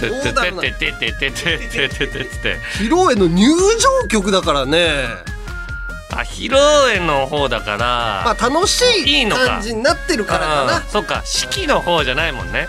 [0.00, 5.04] ててててててててて披露宴の入場曲だからね
[6.10, 6.58] あ披露
[6.92, 8.82] 宴の方だから、まあ楽し
[9.22, 12.66] い感じになってるからかなそっか式の方じゃないもんね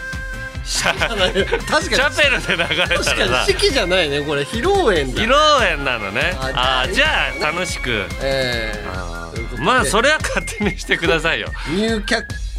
[0.63, 5.35] 確かにチャペルで流れた確からにさ式じゃないねこれ披露宴披だ露
[5.71, 9.22] 宴なのねあじゃあ楽しくええ
[9.63, 11.47] まあそれは勝手にしてくださいよ。
[11.75, 12.15] 入居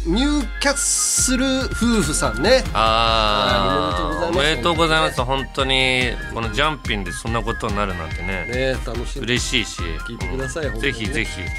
[0.07, 2.63] 入居する夫婦さんね。
[2.73, 5.17] ああおおめでとうございます。
[5.17, 5.45] ざいます。
[5.45, 8.45] 本当にこのジャンピンでそんなことになるなんてね。
[8.45, 9.81] ね楽しんで嬉しいし。
[10.07, 11.49] 聞いてくださいぜひぜひはい。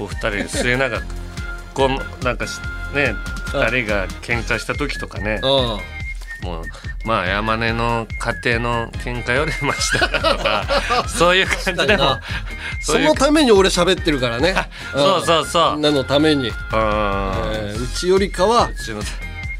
[0.00, 1.06] お二人末永く
[1.74, 2.58] こうなんかし
[2.94, 3.12] ね
[3.52, 5.40] 二人が喧嘩した時とかね。
[5.42, 5.78] あ
[6.42, 6.64] もう
[7.04, 8.06] まあ山根の
[8.42, 10.64] 家庭の喧嘩よりましたかとか
[11.08, 12.20] そういう感じでもあ
[12.80, 14.54] そのために俺喋ってるからね。
[14.92, 15.72] そうそうそう。
[15.74, 15.82] みん。
[15.82, 16.52] なのために、うん。
[16.52, 18.70] えーうちよりかは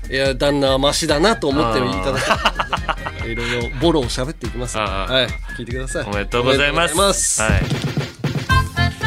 [0.09, 2.19] いや旦那はマシだなと思っていただ
[3.27, 4.79] いろいろボロを喋っていきます。
[4.79, 5.55] はい。
[5.57, 6.05] 聞いてください。
[6.05, 7.43] おめでとうございます。
[7.43, 7.97] はい。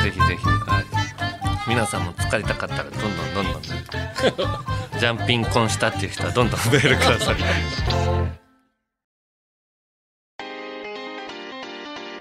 [0.03, 0.85] ぜひぜひ、はい、
[1.67, 7.31] 皆さんも使いたかったらどんどんどんどんねジャンピン婚したっていう人はどんどんメールくださ。
[7.31, 7.35] い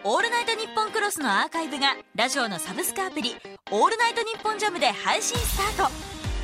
[0.04, 3.34] オールナイトニッポンクロスのアーカイブがラジオのサブスクアプリ
[3.72, 5.92] 「オールナイトニッポンジャムで配信スタート。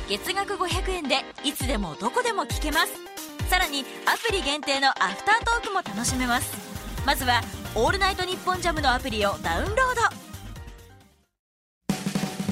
[0.09, 2.91] 月額500円でいつでもどこでも聞けます。
[3.49, 6.51] さらにアプリ限定のアフタートークも楽しめます。
[7.05, 7.41] まずは
[7.75, 9.75] 「オールナイトニッポンジャムのアプリをダウンロー
[10.19, 10.24] ド。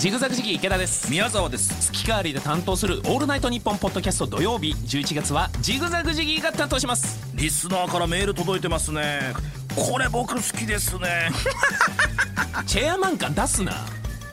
[0.04, 1.10] ジグザグジギー池田です。
[1.10, 1.74] 宮沢です。
[1.94, 7.18] 月替わりで担当する「オールナイトニッポン」ポッドキャスト土曜日11月はジグザグジギーが担当します。
[7.36, 9.32] リスナーからメール届いてますね。
[9.74, 11.32] これ僕好きですね。
[12.68, 13.72] チェアマン感出すな。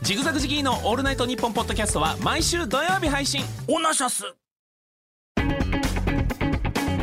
[0.01, 3.41] ジグザグジギーの「オールナイトニッポン」ポッドキャストは毎週土曜日配信。
[3.69, 4.25] おなしゃす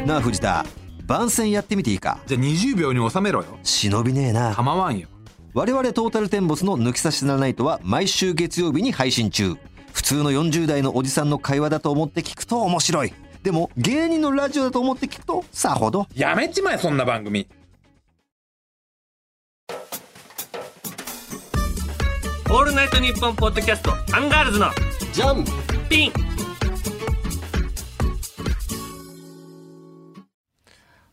[0.05, 0.67] なあ藤田。
[1.07, 2.19] 番宣やってみていいか？
[2.27, 3.59] じゃあ20秒に収めろよ。
[3.63, 4.55] 忍びねえな。
[4.55, 5.09] 構わんよ
[5.55, 9.57] 我々トータルテンボスの抜き差しならないとは毎週月曜日に配信中。
[9.93, 13.15] 普通の40代のおじさんの会話だと思って聞くと面白い。
[13.43, 16.07] でも芸人のラジオだと思って聞くとさほど。
[16.15, 17.49] やめちまえそんな番組。
[22.51, 24.71] オールナイトニッポンポッドキャストアンガールズの
[25.13, 25.45] ジャン。
[25.89, 26.28] ピン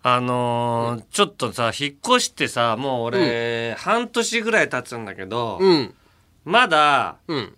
[0.07, 5.95] あのーちょっとさ引っ越してさもう俺、半年ぐらい経つんだけど、うん。
[6.43, 7.55] まだうん。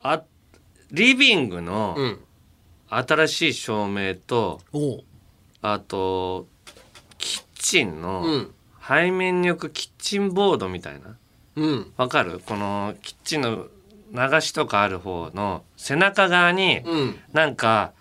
[0.00, 0.22] あ
[0.90, 2.18] リビングのうん。
[2.88, 4.62] 新しい照明と、
[5.60, 6.46] あと
[7.18, 8.54] キッチンのうん。
[8.88, 11.14] 背面に置くキッチンボードみたいな。
[11.56, 11.92] うん。
[11.98, 12.40] わかる？
[12.46, 13.66] このキッチンの
[14.14, 17.18] 流しとかある方の背中側に、うん。
[17.34, 17.92] なんか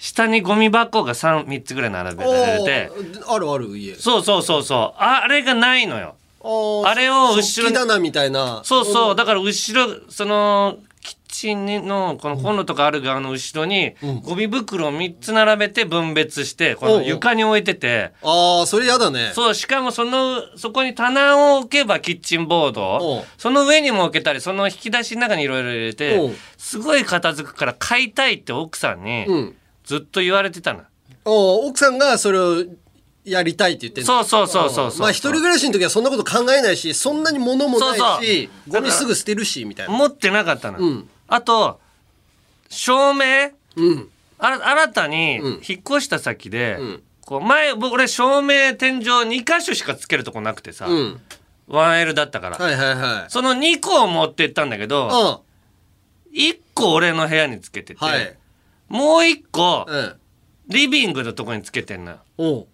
[0.00, 2.90] 下にゴミ箱が 3, 3つぐらい並べられて。
[3.28, 3.94] あるある家。
[3.94, 4.98] そうそうそうそう。
[4.98, 6.14] あれがないのよ。
[6.42, 8.62] ああれを後ろ棚みたいな。
[8.64, 9.14] そうそう。
[9.14, 18.12] だから後ろそのキッチンのこのコンロとかある側の後ろにゴミ袋を3つ並べて分別してこの床に置いてて。
[18.22, 19.32] ああそれやだね。
[19.34, 23.22] そうしかもそのそこに棚を置けばキッチンボード。
[23.36, 26.34] その上にも置けたりその引き出しの中にいろいろ入れおてう。
[26.56, 29.56] すごい片付くから買いたいって奥さんにうん
[29.90, 30.82] ずっと言われてたの。
[31.24, 32.64] お奥さんがそれを
[33.24, 38.80] やりたいって言ってそうそうそうそうそうまあ一人暮らしの時はそんなこと考えないしそんなに物もないしそうそう。
[38.80, 39.92] ゴミすぐ捨てるしみたいな。
[39.92, 40.78] 持ってなかったの。
[40.78, 41.08] うん。
[41.26, 41.80] あと
[42.68, 43.50] 照明？
[43.74, 44.08] うん。
[44.38, 45.52] あら新たにうん。
[45.54, 47.02] 引っ越した先で、ん。
[47.26, 51.20] こう前僕俺照明天井2箇所しかつけるとこなくてさ、うん。
[51.68, 53.30] 1L だったから、はいはいはい。
[53.30, 55.40] その2個を持ってったんだけどあ
[56.32, 58.36] 1個俺の部屋につけてて、はい
[58.90, 60.16] もう1個うん。
[60.68, 62.18] リビングのとこにつけてんのよ。
[62.36, 62.66] おう。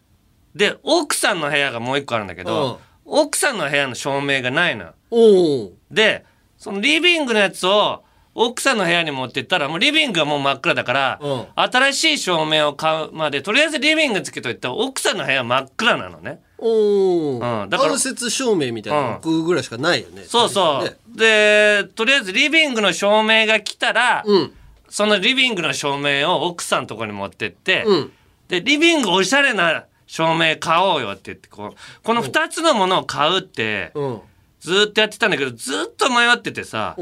[0.55, 4.95] で奥さんの部屋がもう1個あるんだけど、奥さんの部屋の照明がないのよ。
[5.11, 6.25] おうで
[6.59, 8.03] そのリビングのやつを
[8.35, 11.47] 奥さんの部屋に持ってったらもうリビングはもう真っ暗だから、うん。
[11.55, 16.41] 新しい照明を買うまでとりあえずリビングつけといたら奥さんの部屋真っ暗なのね。
[16.59, 20.97] おお、うんだから間接照明みたいなの置くぐらいしかないよね、そうそう、ね。
[21.15, 24.53] でとりあえずリビングの照明が来たら、うん
[24.97, 28.13] そのリビングの照明を奥さんのとこに持ってって、うん。
[28.49, 34.21] でリビングおしゃれな照明買おうよって言ってこうこの2つのものを買うってうん。
[34.61, 36.97] ずーっとやってたんだけどずーっと迷っててさ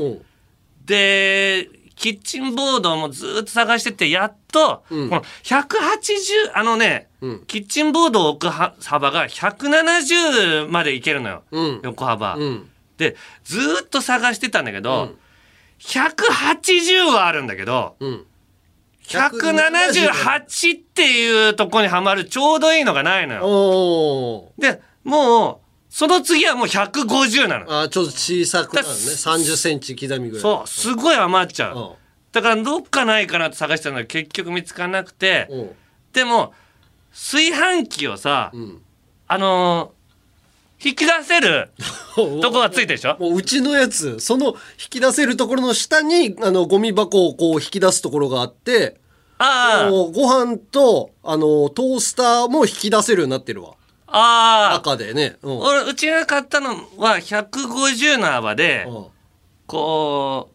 [0.85, 5.09] でキッチンボードもずーっと探しててやっと、うん。
[5.09, 7.45] この180あのね、うん。
[7.47, 11.81] キッチンボードを置くは幅が170までいけるのよ、うん。
[11.85, 12.35] 横幅。
[12.35, 12.69] うん。
[12.99, 15.19] でずーっと探してたんだけど、うん
[15.85, 18.27] 180はあるんだけどうん。
[19.07, 24.53] 178っていうとこにはまるちょうどいいのがないのよ。
[24.59, 27.83] でもうその次はもう150なの。
[27.83, 28.93] あちょっと小さくなるね。
[28.95, 30.43] だ30センチ刻みぐらい。
[30.43, 31.77] そうすごい余っちゃう。
[31.77, 31.91] うん。
[32.33, 35.49] だからどっかないかなって探してたんだけど結局見つからなくて
[36.13, 36.55] でも
[37.13, 38.81] 炊飯器をさ、ん。
[39.29, 39.94] あのー
[40.83, 41.71] 引き出せる
[42.15, 43.17] とこがついてるでしょ？
[43.19, 44.21] もううちのやつ。
[44.21, 44.55] その引
[44.91, 49.01] き出せるところの下にあのゴミ箱をこう引き出すところがあって
[49.39, 49.91] ああ。
[49.91, 53.73] ご飯とあのトースターも引き出せるようになってるわ。
[54.07, 54.75] ああ。
[54.75, 55.37] 中でね。
[55.43, 55.59] うん。
[55.59, 59.07] 俺うちが買ったのは150の幅で、うん。
[59.67, 60.55] こう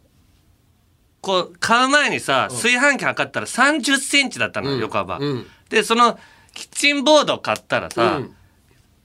[1.20, 5.46] こう買う前にさ炊飯器測ったら3 0センチだったのよ、横幅、うん。
[5.68, 6.18] でその
[6.54, 8.36] キッチンボードを買ったらさ、うん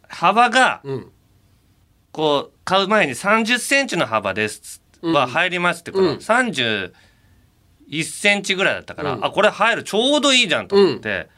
[0.10, 1.12] 幅がうん。
[2.12, 6.16] こう買う前に3 0センチの幅ですは入りますってこのうん。
[6.18, 6.92] 31
[8.04, 9.26] センチぐらいだったから、うん。
[9.26, 11.30] あこれ入るちょうどいいじゃんと思って、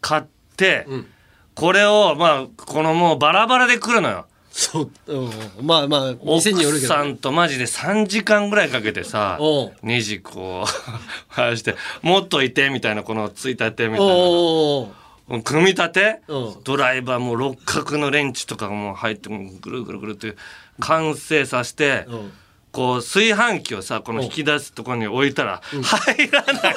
[0.00, 0.22] 買っ
[0.56, 1.06] て、ん。
[1.54, 4.26] これをまあこのもうバラバラで来るのよ。
[4.52, 5.30] そう、うん、
[5.62, 7.00] まあまあ店によるけどね。
[7.00, 9.38] 奥さんとマジで3時間ぐらいかけてさ
[9.82, 10.70] ネジこう
[11.34, 14.14] 回してもっといてみたいなこのついたてみたいな
[15.40, 16.56] 組み立てうん。
[16.64, 20.36] ドライバーも六角のレンチとかがもう入ってぐるぐるぐるって
[20.80, 22.32] 完成させてうん。
[22.72, 26.74] こう炊飯器をさこの引き出すところに置いたら入らない。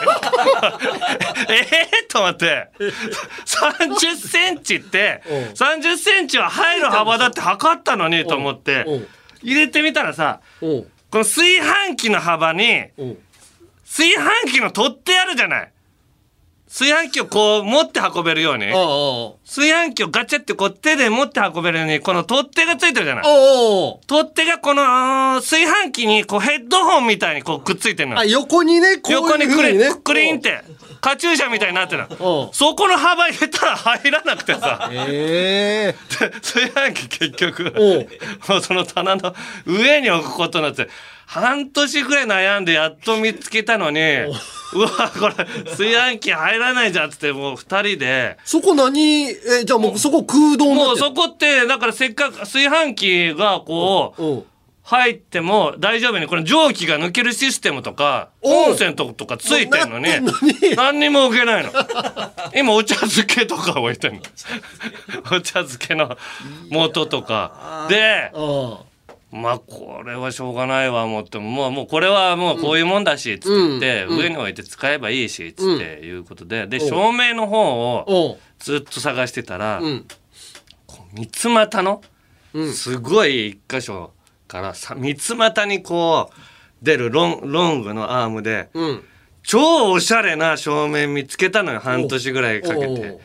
[1.49, 2.69] ええと思って。
[3.45, 5.37] 30センチってうん。
[5.53, 9.07] 30センチは入る幅だって測ったのにと思ってうん。
[9.41, 12.89] 入れてみたらさこの炊飯器の幅に
[13.85, 15.71] 炊飯器の取っ手あるじゃない
[16.77, 18.65] 炊飯器をこう持って運べるように。
[19.45, 23.23] 炊飯器をガチャってこう手で持って運べるようにこの取っ手がついてるじゃない。
[24.07, 30.63] 取っ手がこの炊飯器にこうヘッドホンみたいにこうくっついてるのあ横にねこういう横にクリ,、風ねクリーンって
[30.99, 32.07] カチューシャみたいになってる
[32.51, 34.89] そこの幅入れたら入らなくてさ。
[34.91, 35.95] え。
[36.19, 37.73] え炊飯器結局
[38.49, 39.33] もうその棚の
[39.65, 40.89] 上に置くことになって
[41.35, 43.99] 半年ぐらい悩んでやっと見つけたのに
[44.73, 48.37] うわこれ炊飯器入らないじゃんっつってもう二人で。
[48.45, 49.23] そこ何？
[49.29, 54.43] えじゃあもうそこ空洞もうそこってだからせっかく炊飯器がこう
[54.83, 60.05] 入っても大丈夫にこの蒸気が抜けるシステムとかコンセントとかついてんのに
[60.77, 60.99] 何？
[60.99, 61.71] にも置けないの。
[62.55, 64.21] 今お茶漬けとか置いてんの。
[65.35, 66.17] お茶漬けの
[66.69, 67.87] 元とか。
[67.89, 68.79] であ
[69.35, 71.49] まあこれはしょうがないわ思っても。
[71.49, 76.67] もうもうこれはもうこういうもんだしつって言って、上に置いて使えばいいしつっていうことで。
[76.67, 80.05] で照明の方あをずっと探してたら、うん。
[81.13, 82.01] 三つ股の
[82.53, 82.73] うん。
[82.73, 84.13] すごい一箇所
[84.47, 86.35] からさ三つ股にこう
[86.81, 89.03] 出るロンロングのアームでうん。
[89.43, 93.19] 超おしゃれな照明見つけたのよ半年ぐらいかけて。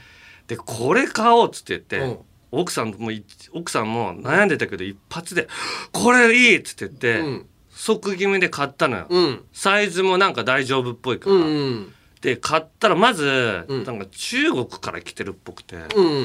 [0.48, 2.18] でこれ買おうっつって言って、うん
[2.52, 5.48] 奥さんもい奥さんも悩んでたけど一発で
[5.92, 7.46] 「これいい!」っつって言って、うん。
[7.72, 9.44] 即決めで買ったのよ、うん。
[9.52, 13.84] サイズもなんか大丈夫っぽいから、うんうんで買ったらまず、うん。
[13.84, 15.78] なんか中国から来てるっぽくて、う
[16.22, 16.24] ん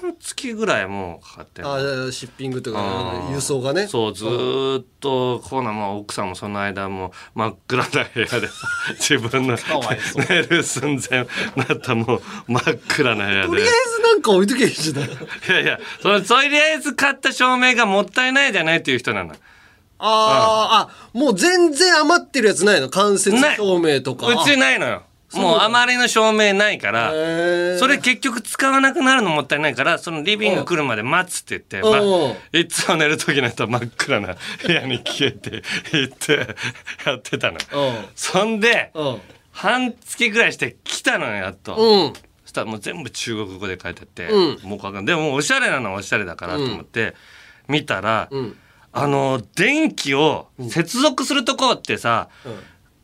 [0.00, 1.74] 半月ぐらいもうかかってんの。
[1.74, 3.86] あシッピングというあかー輸送がね。
[3.86, 8.52] そうずーっとこうな、まあ、奥さんもその間も真っ暗な部屋でさ
[8.98, 9.60] 自分のわい
[10.00, 10.26] そう。
[10.26, 11.26] 寝る寸前
[11.56, 13.48] なったもう真っ暗な部屋で。
[13.48, 15.08] とりあえずなんか置いとけばいいじゃない。
[15.10, 15.16] い
[15.50, 19.34] やいやそのとりあえず買った照明がもったいないじゃないっていう人なの。
[19.98, 22.88] あーあもう全然余ってるやつないの？
[22.88, 24.26] 間接照明とか。
[24.28, 25.02] うちないのよ
[25.34, 27.10] もうあまりの照明ないから
[27.78, 32.28] それ結局使わなくなるのもったいないからそのリビング来るまで待つって言って、まう。
[32.28, 35.62] んいつも寝る時の人は真っ暗な 部屋に消えて
[35.92, 36.56] 行って
[37.06, 37.90] やってたのう。
[37.90, 39.04] んそんでう。
[39.04, 39.20] ん
[39.52, 42.12] 半月ぐらいして来たのよやっと、うん。
[42.42, 44.68] そしたらもう全部中国語で書いてあって、うん。
[44.68, 45.04] もうわかん。
[45.04, 47.14] でもおしゃれなのはおしゃれだからと思って、
[47.68, 48.56] 見たら、ん。
[48.96, 52.28] あの電気を接続するとこってさ、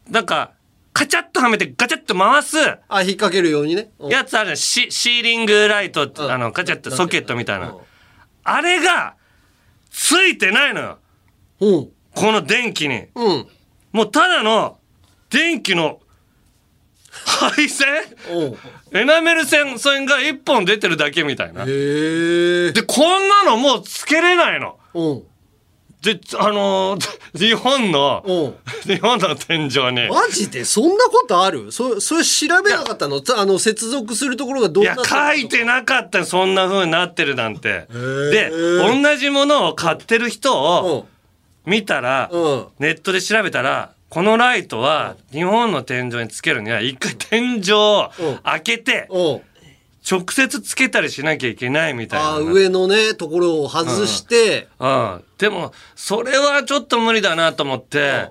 [0.08, 0.52] なんか
[0.92, 2.58] カチャッとはめてガチャッと回す。
[2.58, 3.90] あ引っ掛けるようにね。
[3.98, 4.10] うん。
[4.10, 4.56] やつあるじゃん。
[4.56, 6.30] シシーリングライトって、うん。
[6.30, 7.78] あのカチャッとソケットみたいな、うん。
[8.44, 9.14] あれが
[9.90, 10.98] ついてないのよ。
[11.60, 11.88] うん。
[12.14, 13.06] この電気に。
[13.14, 13.46] うん。
[13.92, 14.78] もうただの
[15.30, 16.00] 電気の
[17.10, 17.86] 配線？
[18.32, 18.44] う。
[18.46, 21.62] んエナメル線線が一本出てるだけみたいな。
[21.62, 24.78] へえでこんなのもうつけれないの。
[24.94, 25.22] うん
[26.02, 28.32] であのー 日本のう。
[28.32, 28.54] ん
[28.94, 30.64] 日本の天井にマジで？
[30.64, 31.70] そんなことある？
[31.72, 33.20] そそれ調べなかったの？
[33.20, 36.20] つあの接続するところがどんないや書いてなかった。
[36.20, 37.86] よそんな風になってるなんて。
[37.92, 38.30] ー。
[38.30, 41.06] で同じものを買ってる人を
[41.66, 42.64] 見たらうん。
[42.78, 48.10] ネットで調べたらこのライトは日本の天井につけるには一回天井を
[48.42, 49.40] 開けてうん
[50.10, 52.30] 直接つけたりしなきゃいけないみたいな。
[52.30, 54.68] あー上のねところを外して。
[54.78, 58.30] うん、でもそれはちょっと無理だなと思って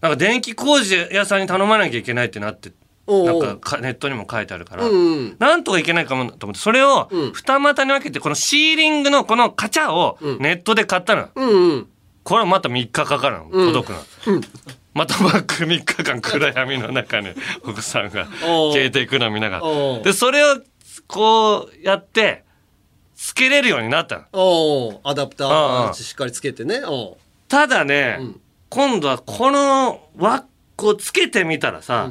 [0.00, 2.72] なんか電気工事屋さんに頼まなきゃいけないってなって
[3.08, 5.36] なんかかネットにも書いてあるから、うんうん。
[5.38, 11.88] なんとかいけないかもと思ってそれをうん二股に分けてこのシーリングのこのカチャをネットで買ったの、うんうん。
[12.22, 13.50] これはまた3日かかるの。
[13.50, 14.40] 届くの、
[14.94, 17.28] またマック3日間暗闇の中に
[17.64, 20.02] 奥さんが消えていくのを見ながら。
[20.02, 20.56] でそれを
[21.06, 22.44] こうやって
[23.14, 24.24] つけれるようになったの。
[24.32, 25.90] おうアダプタうんうん。
[25.90, 26.82] ーしっかりつけてね。
[26.84, 27.16] おう
[27.48, 28.40] ただね、ん。
[28.68, 30.46] 今度はこの輪っ
[30.76, 32.10] こつけてみたらさ、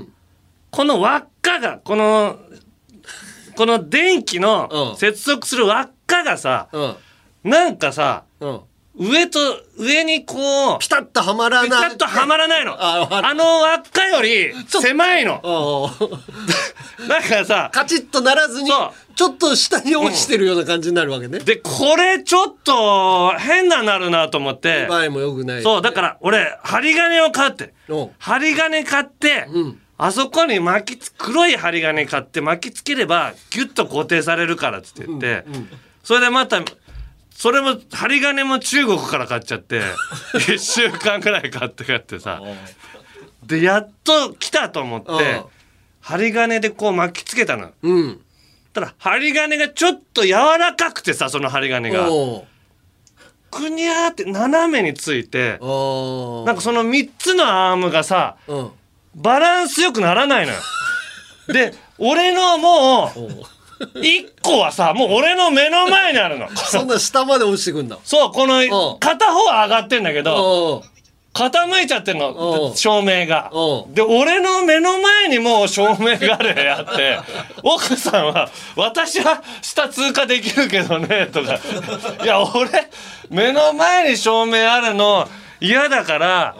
[0.72, 2.39] この輪っかがこの
[3.56, 4.98] この電気のうん。
[4.98, 6.96] 接続する輪っかがさ、うん。
[7.43, 8.62] なんかさうん
[8.98, 9.39] 上と
[9.78, 11.70] 上にこうピタッとはまらない。
[11.70, 12.74] ピタッとはまらないの。
[12.74, 15.41] ああの輪っかより狭いの。
[15.43, 15.89] おう。
[17.08, 18.72] なんかさカチッとならずに
[19.16, 21.39] ちょっと下に落ちてるような感じになるわけね。
[21.39, 24.88] でこれちょっと変ななるなと思って。
[24.88, 25.64] 場合も良くない。
[25.64, 27.74] そうだから俺針金を買って。
[28.20, 29.80] 針金買って、うん。
[29.98, 35.06] あそこに巻きつ黒い針金買って巻きつければギュッと固定されるからっつって。
[35.06, 35.43] 言って、
[36.04, 36.62] それでまた
[37.36, 39.82] それも針金も中国から買っちゃって
[40.34, 42.42] 1週間ぐらい買って買ってさ。
[43.46, 45.46] でやっと来たと思ってうん。
[46.02, 48.22] 針金でこう巻きつけたのうん。
[48.74, 52.08] ただ針金がちょっと柔らかくてさその針金が。
[53.52, 58.72] くにゃーって斜めについてなんかその3つのアームがさうん。
[59.14, 60.60] バランスよくならないのよ。
[61.48, 63.20] で、俺のもう、
[64.01, 66.47] 一個はさ、もう俺の目の前にあるの。
[66.55, 68.69] そんな下まで落ちてくんだそう、こうん。
[68.69, 70.84] の、片方は上がってんだけど、
[71.34, 72.76] 傾いちゃってんうの、ん。
[72.78, 73.51] 照明が。
[73.53, 73.89] う。
[73.89, 73.93] ん。
[73.93, 77.19] で、俺の目の前にもう照明がある部屋あって、
[77.63, 81.59] 奥さんは、私は下通過できるけどね、とか。
[82.23, 82.69] いや、俺、
[83.30, 85.28] 目の前に照明あるの
[85.59, 86.55] 嫌だから、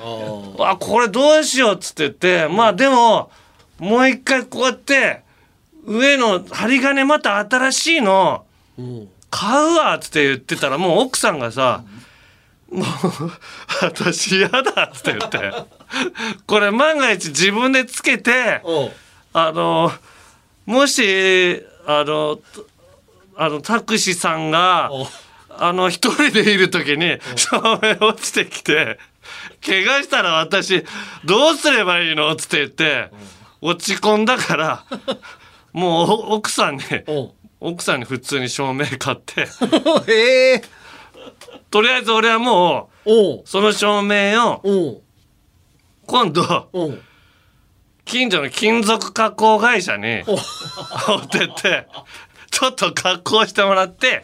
[0.59, 3.30] あ、これどうしようっつってて、まあでも、
[3.80, 5.22] もう一回こうやって、
[5.86, 8.46] 上の針金また新しいの、
[9.30, 11.84] 買うわっつって言ってたら、もう奥さんがさ、
[12.72, 12.86] もう、
[13.82, 15.52] 私嫌だっつって言って、
[16.46, 18.62] これ万が一自分でつけて、
[19.34, 19.92] あの、
[20.66, 22.40] もし、あの、
[23.36, 24.90] あの、タクシーさんが、
[25.58, 28.98] あの、一人でいる時に、照明落ちてきて、
[29.66, 30.84] 怪我したら私、
[31.24, 33.10] どうすればいいのつって言って、
[33.62, 34.84] 落ち込んだから、
[35.76, 36.84] もうお奥さんに、
[37.60, 39.42] 奥さんに普通に照明買って、
[40.08, 40.62] へえ。
[41.70, 43.40] とりあえず俺はもおう。
[43.40, 45.02] う、その照明を、
[46.06, 46.70] 今度、
[48.06, 51.88] 近所の金属加工会社に持ってって、
[52.52, 54.24] ちょっと加工してもらって、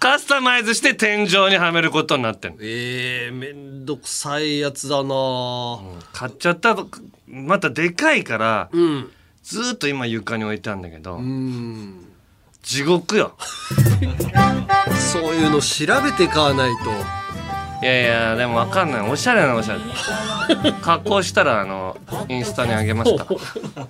[0.00, 2.58] カスタマイズして天井にはめることになってんの。
[2.60, 5.80] えー、めんどくさいやつだな。
[6.12, 6.88] 買っちゃったと
[7.26, 9.10] またでかいから、うん
[9.52, 12.06] ずーっと今床に置いてあるんだけど、うん。
[12.62, 13.36] 地獄よ。
[15.12, 16.90] そういうの調べて買わないと。
[17.82, 19.10] いやいやでもわかんない。
[19.10, 20.72] おしゃれなおしゃれ。
[20.80, 21.98] 加工したらあの
[22.30, 23.26] インスタにあげますか
[23.76, 23.86] ら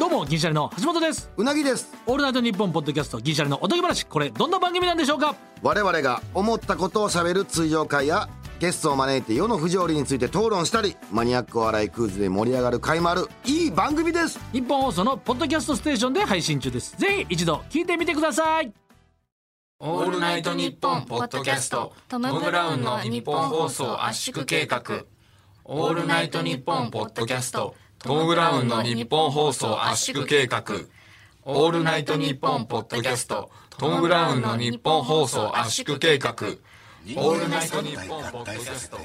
[0.00, 1.30] どうも銀シャリの橋本です。
[1.36, 1.94] うなぎです。
[2.06, 4.04] オールナイトニッポンポッドキャスト銀シャリのおとぎ話。
[4.06, 5.36] これどんな番組なんでしょうか？
[5.62, 8.28] 我々が思ったことをしゃべる通常会や
[8.58, 14.40] ゲストを招いて世の不条理について討論したりマニアックお笑いクイズで盛り上がる回もあるいい番組です。
[14.52, 16.96] 日本放送のポッドキャストステーションで配信中です。
[16.96, 18.72] ぜひ一度聞いてみてください。
[19.78, 21.92] オールナイトニッポンポッドキャスト。
[22.08, 24.82] トム・ブラウンのニッポン放送圧縮計画。
[25.64, 27.74] オールナイトニッポンポッドキャスト。
[27.98, 30.62] トム・ブラウンのニッポン放送圧縮計画。
[31.44, 33.50] オールナイトニッポンポッドキャスト。
[33.78, 36.34] トム・ブラウンの日本放送圧縮計画
[37.14, 38.98] オールナイトニッポンポッドキャスト。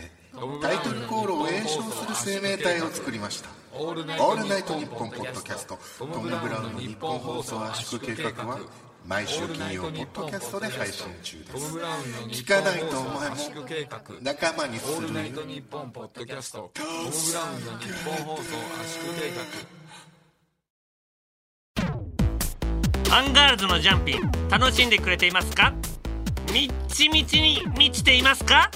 [0.59, 3.49] タイトルコールを詠唱する生命体を作りました。
[3.77, 5.77] オールナイトニッポンポッドキャスト。
[5.99, 8.57] トム・ブラウンのニッポン放送圧縮計画は
[9.05, 11.77] 毎週金曜ポッドキャストで配信中です。
[12.29, 13.35] 聞かないとお前も
[14.21, 18.41] 仲間にするオールナイトニッポンポッドキャストトム・ブラウンのニッポン放送
[18.81, 19.31] 圧縮計
[23.09, 23.15] 画。
[23.15, 25.73] アンガールズのジャンピン楽しんでくれていますか？
[26.53, 28.69] みっちみちに満ちていますか？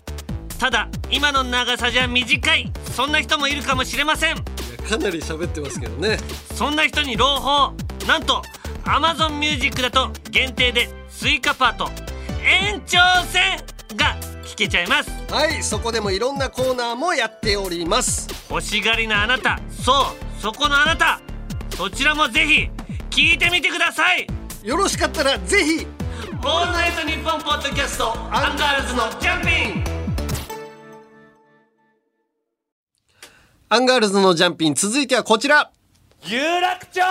[0.58, 2.72] ただ今の長さじゃ短い。
[2.96, 4.36] そんな人もいるかもしれません。
[4.36, 6.18] かなり喋ってますけどね。
[6.54, 7.74] そんな人に朗報。
[8.08, 8.42] なんと
[8.86, 11.90] Amazon Music だと限定で追加パート。
[12.44, 13.58] 延長戦
[13.98, 14.16] が
[14.46, 15.12] 聞けちゃいます。
[15.34, 18.30] はいそこでもいろんなコーナーもやっております。
[18.50, 19.60] 欲しがりなあなた。
[19.70, 19.92] そ
[20.38, 21.20] うそこのあなた。
[21.76, 22.70] そちらもぜひ
[23.10, 24.28] 聞いてみてください。
[24.64, 29.48] よろしかったらぜひオールナイトニッポンポッドキャストアンガールズのジャンピ
[29.80, 29.84] ン。
[33.68, 35.72] アンガールズのジャンピン続いてはこちら。
[36.24, 37.02] 有楽町。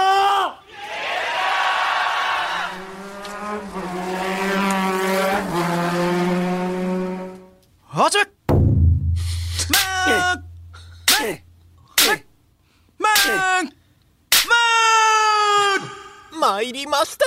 [7.86, 8.24] はじめ。
[9.66, 9.80] まー
[12.98, 13.10] まー
[16.32, 17.24] まー参りました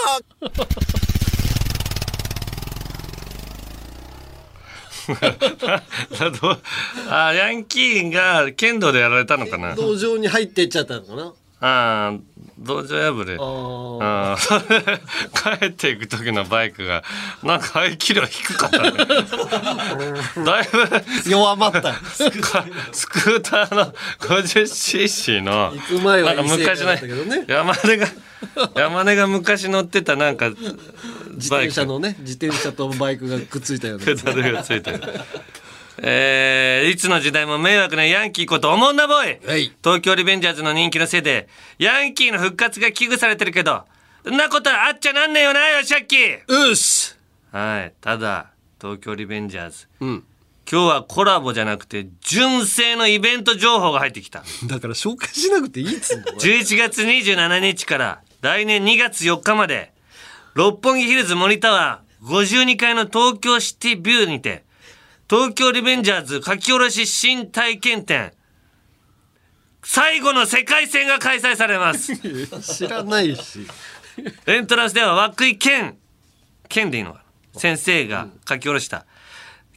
[7.10, 9.74] あヤンキーが剣道でやられたのかな？
[9.76, 11.34] 道場に入っていっちゃったのかな？
[11.60, 12.18] ああ
[12.60, 13.36] 道場破れ。
[13.40, 17.04] ああ帰っていく時のバイクが
[17.42, 18.92] なんか排気量低かったね。
[20.46, 20.68] だい
[21.24, 21.96] ぶ弱まった。
[22.92, 26.92] スクーターの 50cc の行く前はなんか昔の
[27.48, 28.08] 山根が
[28.76, 30.52] 山根が昔乗ってたなんか
[31.38, 34.06] 自転車のね自転車とバイクがくっついたような。
[34.06, 35.02] ペダルがついてる。
[36.00, 41.48] えー、いつの時代も迷惑なヤンキーことおもんなボーイ、東京リベンジャーズの人気のせいで
[41.80, 43.84] ヤンキーの復活が危惧されてるけど
[44.24, 46.18] そんなことあっちゃなんねえよなよしゃっき
[46.48, 47.18] うっす。
[47.52, 47.94] はい。
[48.02, 50.24] ただ東京リベンジャーズ、うん。
[50.70, 54.44] 今日はコラボじゃなくて純正のイベント情報が入ってきた。
[54.68, 59.94] だから紹介しなくていいっつうんだよ11月27日から来年2月4日まで
[60.58, 64.64] 六本木ヒルズ森タワー52階の東京シティビューにて
[65.30, 68.32] 東京リベンジャーズ書き下ろし新体験展
[69.84, 72.18] 最後の世界戦が開催されます。
[72.64, 73.68] 知らないし。
[74.48, 75.96] エントランスでは涌井健
[76.68, 77.60] 健でいいのかな？
[77.60, 79.06] 先生が書き下ろした。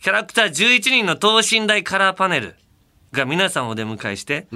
[0.00, 2.56] キャラクター11人の等身大カラーパネル
[3.12, 4.46] が皆さんをお出迎えして、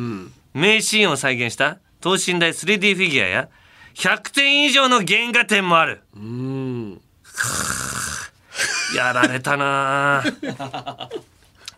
[0.54, 3.50] 名シーンを再現した等身大 3D フィギュアや
[3.94, 6.00] 100点以上の原画展もある。
[6.16, 7.00] うん。
[8.96, 10.22] やられたな。
[10.22, 11.08] あ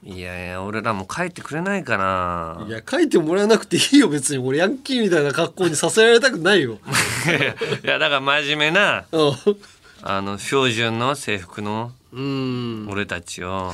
[0.03, 2.65] いやいや俺らも帰ってくれないかな。
[2.69, 4.39] いや書いてもらわなくていいよ別に。
[4.39, 6.79] 俺ヤンキーみたいな格好にさせられたくないよ。
[7.85, 9.33] いやだから真面目なうん。
[10.03, 12.89] あの標準の制服のうん。
[12.89, 13.73] 俺たちを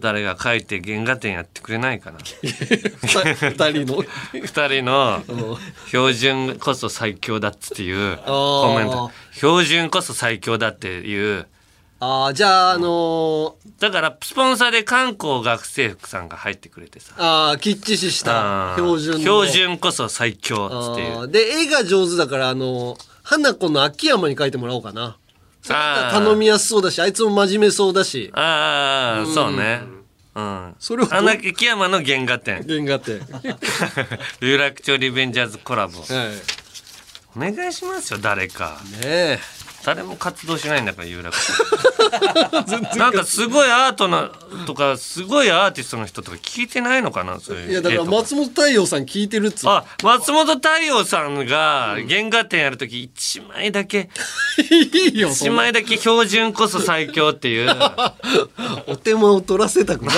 [0.00, 2.18] 誰が書いて原画展やってくれないかな。
[2.22, 4.02] 二人の。
[4.32, 5.22] 二人の
[5.88, 8.24] 標準こそ最強だっつっていうー。
[8.24, 9.10] コメント。
[9.32, 11.46] 標準こそ最強だっていう。
[11.98, 17.14] ああじゃああのーだからスポンサーで観光学生服さんが入ってくれてさ。
[17.18, 19.18] ああきっちしした標準の。
[19.20, 21.28] 標準こそ最強っつっていう。
[21.28, 25.16] で絵が上手だからあの花子の秋山に書いてもらおうかな
[25.68, 28.30] 頼みやすそうだしあいつも真面目そうだし。
[28.34, 29.82] ああそうね。
[30.34, 30.74] うん。
[30.78, 32.64] それをあの秋山の原画展。
[32.66, 33.20] 原画展。
[34.40, 36.00] 有楽町リベンジャーズコラボ。
[36.00, 36.06] はい。
[37.36, 38.78] お願いしますよ誰か。
[38.92, 39.38] ねえ
[39.86, 41.52] 誰も活動しないんだから有楽町。
[42.98, 44.32] なんかすごいアートな
[44.66, 47.70] とかすごいアーティストの人とか聞いてないのかなそういう。
[47.70, 54.10] いやだから松本太陽さん聞いてるっつうあ松本太陽さんが原画展やるとき1枚だけ。
[54.70, 55.62] いいよそ1んな。
[55.62, 57.70] 枚だけ標準こそ最強っていう。
[58.88, 60.16] お手間を取らせたくない。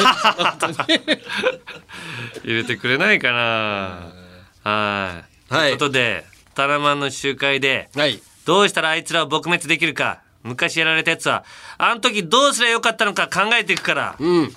[2.43, 3.99] 入れてくれないかな。
[4.65, 5.53] はい。
[5.53, 10.23] ということでタラマンの集会ではいどうしたらあいつらを撲滅できるか。
[10.43, 11.45] 昔やられたやつは
[11.77, 14.17] あの時どうすりゃよかったのか考えていくから。
[14.19, 14.57] うん。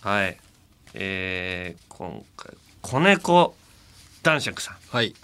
[0.00, 0.38] はい。
[0.94, 3.54] えー、今回子猫
[4.22, 4.76] 男爵さん。
[4.88, 5.14] はい。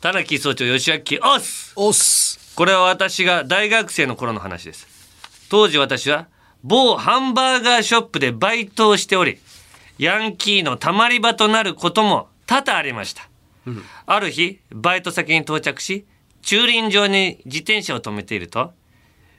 [0.00, 1.72] 田中総長吉明オス。
[1.76, 2.56] オス。
[2.56, 4.88] これは私が大学生の頃の話です。
[5.48, 6.26] 当時私は
[6.64, 9.38] 某ハンバーガーショップでバイトをしており
[9.98, 13.28] ヤンキーのたまり場となることも多々ありました、
[14.06, 16.06] ある日バイト先に到着し
[16.44, 18.72] 駐輪場に自転車を止めていると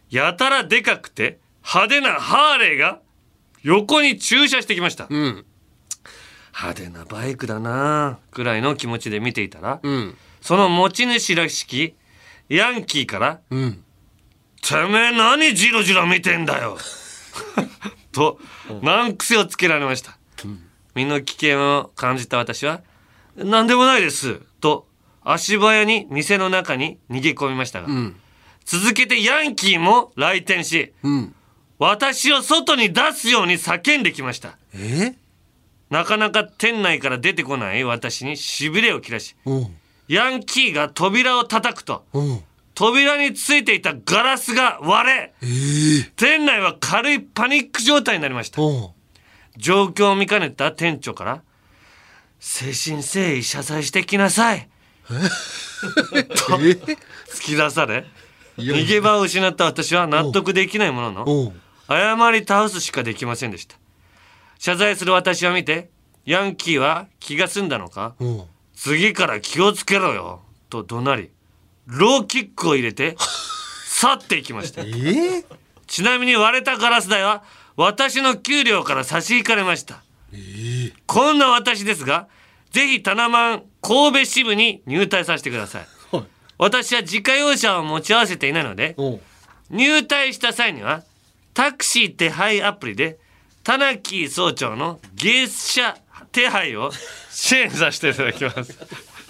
[0.09, 2.99] やたらでかくて派手なハーレーが
[3.63, 5.45] 横に駐車してきました、うん。
[6.53, 10.15] 派手なバイクだなくらいの気持ちで見ていたら、うん。
[10.41, 11.95] その持ち主らしき
[12.49, 13.83] ヤンキーからうん
[14.61, 16.77] 「てめえ何ジロジロ見てんだよ」
[18.13, 18.39] と
[18.81, 20.17] 難癖をつけられました、
[20.93, 22.81] 身の危険を感じた私は
[23.35, 24.54] 「何でもないです」と
[25.25, 28.15] 足早に店の中に逃げ込みましたが、うん。
[28.63, 31.35] 続けてヤンキーも来店しうん。
[31.77, 34.57] 私を外に出すように叫んできました。
[34.73, 35.15] え？
[35.89, 39.75] なかなか店内から出てこない私にしびれを切らしうん。
[40.07, 42.39] ヤンキーが扉を叩くとうん。
[42.75, 45.45] 扉についていたガラスが割れえ？
[45.45, 48.61] ー、店内は軽いパニック状態になりました。
[48.61, 48.89] うん。
[49.57, 51.41] 状況を見かねた店長から
[52.39, 54.74] 「誠心誠意謝罪してきなさい」と
[55.07, 56.97] 突
[57.41, 58.05] き出され？
[58.57, 61.25] 逃げ場を失った私は納得できないものの？
[61.25, 61.61] うん。
[61.87, 63.75] 謝り倒すしかできませんでした。
[64.57, 65.89] 謝罪する私を見て
[66.25, 68.15] ヤンキーは気が済んだのか？
[68.19, 68.43] うん。
[68.75, 70.41] 次から気をつけろよ。
[70.69, 71.29] と怒鳴り
[71.85, 73.15] ローキックを入れて
[73.87, 74.81] 去っていきました。
[74.81, 74.85] え？
[74.85, 75.45] ー、
[75.85, 77.43] ちなみに割れたガラス代は
[77.77, 80.01] 私の給料から差し引かれました、
[81.05, 82.27] こんな私ですが
[82.75, 85.87] ぜひタナマン神戸支部に入隊させてください。
[86.13, 86.25] はい。
[86.57, 89.11] 私は自家用車を持ち合わせていないのでう。
[89.11, 89.21] ん
[89.71, 91.03] 入隊した際には
[91.53, 93.17] タクシー手配アプリで
[93.63, 95.95] 田中総長の月車
[96.33, 96.91] 手配を
[97.31, 98.77] 支援させていただきます。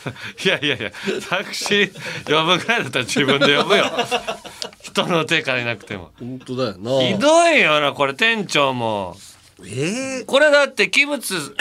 [0.44, 0.92] いやいやいや
[1.30, 1.94] タクシー
[2.26, 3.92] 呼ぶぐらいだったら自分で呼ぶよ。
[4.82, 6.12] 人の手借りなくても。
[6.20, 7.08] 本当だよな。
[7.08, 9.16] ひどいよなこれ店長も。
[9.62, 11.56] えー、これだって器物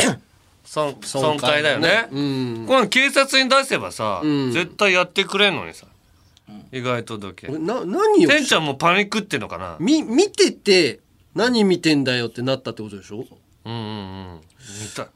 [0.65, 2.09] 損損壊だよね。
[2.11, 2.65] うん。
[2.67, 4.53] この警察に出せばさ、うん。
[4.53, 5.87] 絶対やってくれんのにさ。
[6.73, 7.53] 意外届け。
[7.59, 9.77] な何を店長もパニックってんのかな。
[9.79, 11.01] み見てて
[11.35, 13.25] 何見てんだよってなったってことでしょ？
[13.65, 13.83] うんうんう
[14.37, 14.41] ん。
[14.83, 15.09] 見た。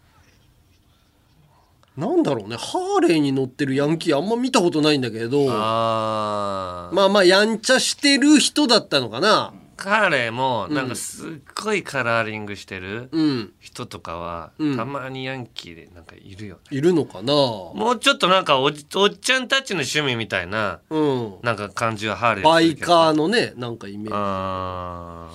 [1.96, 2.56] なんだろうね。
[2.56, 5.46] ハーレーに乗ってるヤンキーあんま見たことないんだけど。
[5.50, 6.94] あー。
[6.94, 11.30] まあまあやんちゃしてる人だったのかな彼もなんかすっ
[11.62, 13.52] ごいカラーリングしてるうん。
[13.60, 14.76] 人とかは、うん。
[14.76, 16.60] たまにヤンキーでなんかいるよね。
[16.76, 17.32] いるのかな？
[17.32, 21.38] もうちょっとなんかおじおっちゃんたちの趣味みたいなうん。
[21.42, 24.10] なんか感じはハーレーバイーカーのねなんかイメージ。
[24.14, 25.30] あ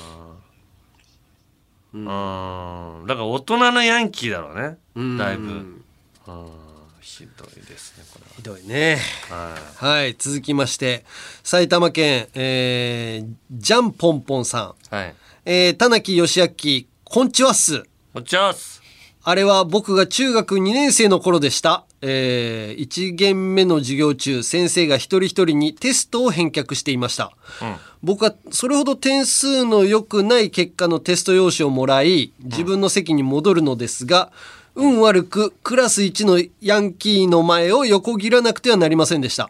[1.93, 1.97] ー。
[1.97, 3.07] うん。
[3.07, 4.77] だから大人のヤンキーだろうね。
[4.95, 5.17] うん。
[5.17, 5.47] だいぶ。
[5.47, 5.83] うん
[7.03, 8.97] ひどいですねこれひどいね。
[9.29, 11.03] ははい続きまして
[11.43, 15.15] 埼玉県、えー、ジャンポンポンさん、はい。
[15.43, 17.83] えー、田中義明こんちはっす。
[18.13, 18.81] こんちはっす。
[19.25, 21.83] あれは僕が中学2年生の頃でした。
[22.01, 27.31] えー、1限目の授業中、先生が一人一人にテストを返却していました。
[27.61, 27.75] うん。
[28.01, 34.31] 僕はそれほど点数の良くない結果のテスト用紙をもらい、自分の席に戻るのですが、
[34.75, 39.49] 運悪くクラス1のヤンキーの前を横切らなくてはなりませんでした。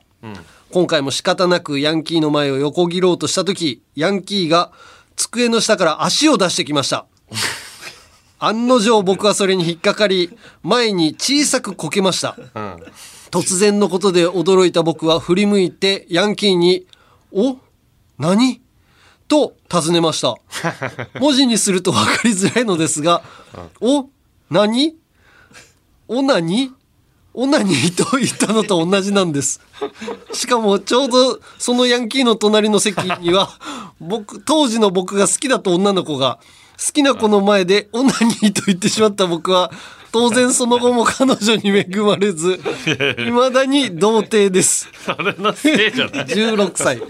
[0.71, 4.71] 今回も仕方なくヤンキーの前を横切ろうとした時、ヤンキーが
[5.15, 7.05] 机の下から足を出してきました。
[8.39, 10.29] 案の定僕はそれに引っかかり、
[10.63, 12.35] 前に小さくこけました。
[12.55, 12.77] うん
[13.33, 16.85] 突然のことで驚いた僕は振り向いてヤンキーに
[17.33, 17.57] 「お？
[18.19, 18.61] 何?」
[19.27, 20.35] と尋ねました
[21.19, 23.23] 文字にすると分かりづらいのですが
[23.81, 24.07] 「お？
[24.51, 24.95] 何？
[26.17, 26.71] お何
[27.33, 29.59] お何?」と言ったのと同じなんです。
[30.33, 33.49] しかもちょうどそのヤンキーの隣の席には
[33.99, 36.37] 僕当時の僕が好きだった女の子が
[36.85, 39.71] 好きな子の前で「オナニー」と言ってしまった僕は
[40.11, 42.59] 当然その後も彼女に恵まれず
[43.17, 44.87] 未だに童貞です。
[45.03, 46.25] それのせいじゃない。
[46.25, 47.01] 16歳、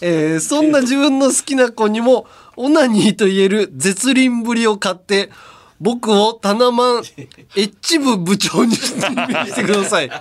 [0.00, 2.26] えーそんな自分の好きな子にも
[2.56, 5.30] オナニーと言える絶倫ぶりを買って
[5.80, 7.02] 僕をタナマン
[7.56, 10.08] エッチ部部長に任命してください。
[10.08, 10.20] なん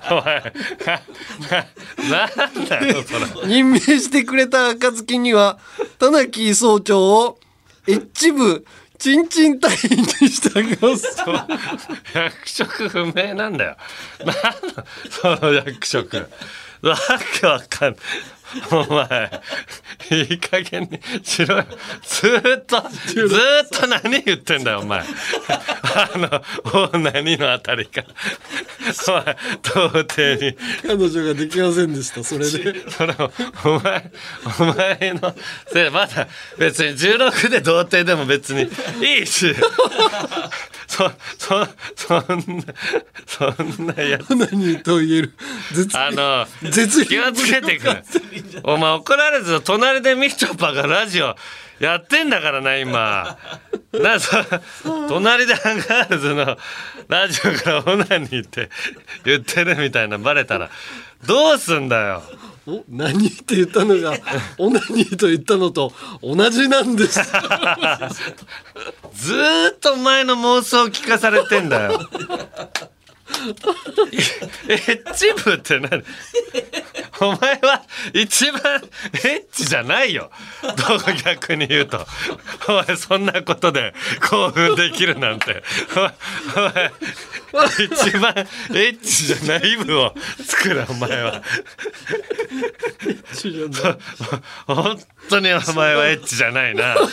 [2.67, 5.57] だよそれ任命してくれた暁には
[5.99, 7.39] 田中総長を
[7.87, 8.65] エッチ部
[8.99, 11.23] チンチン隊員にしてあげます。
[12.13, 13.77] 役職不明なんだよ。
[14.19, 14.51] なんだ
[15.09, 16.29] その役職。
[16.81, 16.97] わ
[17.39, 17.99] けわかんない。
[18.71, 19.41] お前、
[20.11, 21.65] いい加減にしろよ。
[22.03, 23.27] ずーっと、ずー
[23.65, 25.01] っと何言ってんだよ、お前。
[25.01, 25.05] あ
[26.15, 28.03] の、お何のあたりか。
[29.07, 30.57] お前、到底に。
[30.83, 33.31] 彼女ができませんでしたそれでそれを
[33.65, 34.11] お前
[34.59, 35.35] お前の
[35.67, 36.27] それまだ
[36.57, 38.69] 別に16で童貞でも別に
[39.05, 39.53] いいし
[40.87, 42.73] そそそんな
[43.25, 44.35] そんなやつ。
[44.35, 45.33] 何と言える？
[45.73, 48.03] 絶あの絶気をつけてくれ。
[48.63, 51.35] お前怒られず隣でみちょぱがラジオ
[51.79, 53.37] やってんだからな今。
[53.91, 54.31] なそ
[55.07, 56.57] 隣でアンガールズの
[57.07, 58.69] ラジオからオナニーって
[59.23, 60.69] 言ってるみたいなバレたら。
[61.25, 62.21] どうすんだよ
[62.67, 64.13] お何って言ったのが
[64.59, 67.19] オナニーと言ったのと同じなんです
[69.13, 71.99] ずーっと前の妄想を聞かされてんだよ。
[74.69, 76.03] エッチ部って何？
[77.19, 78.61] お前は一番
[79.13, 80.29] エッチじゃないよ。
[80.61, 82.05] どう逆に言うと。
[82.67, 83.93] お前そんなことで
[84.29, 85.63] 興奮できるなんて。
[86.55, 90.13] お前、一番エッチじゃない部を
[90.45, 91.41] 作るお前は。
[94.67, 94.99] 本
[95.29, 96.95] 当にお前はエッチじゃないな。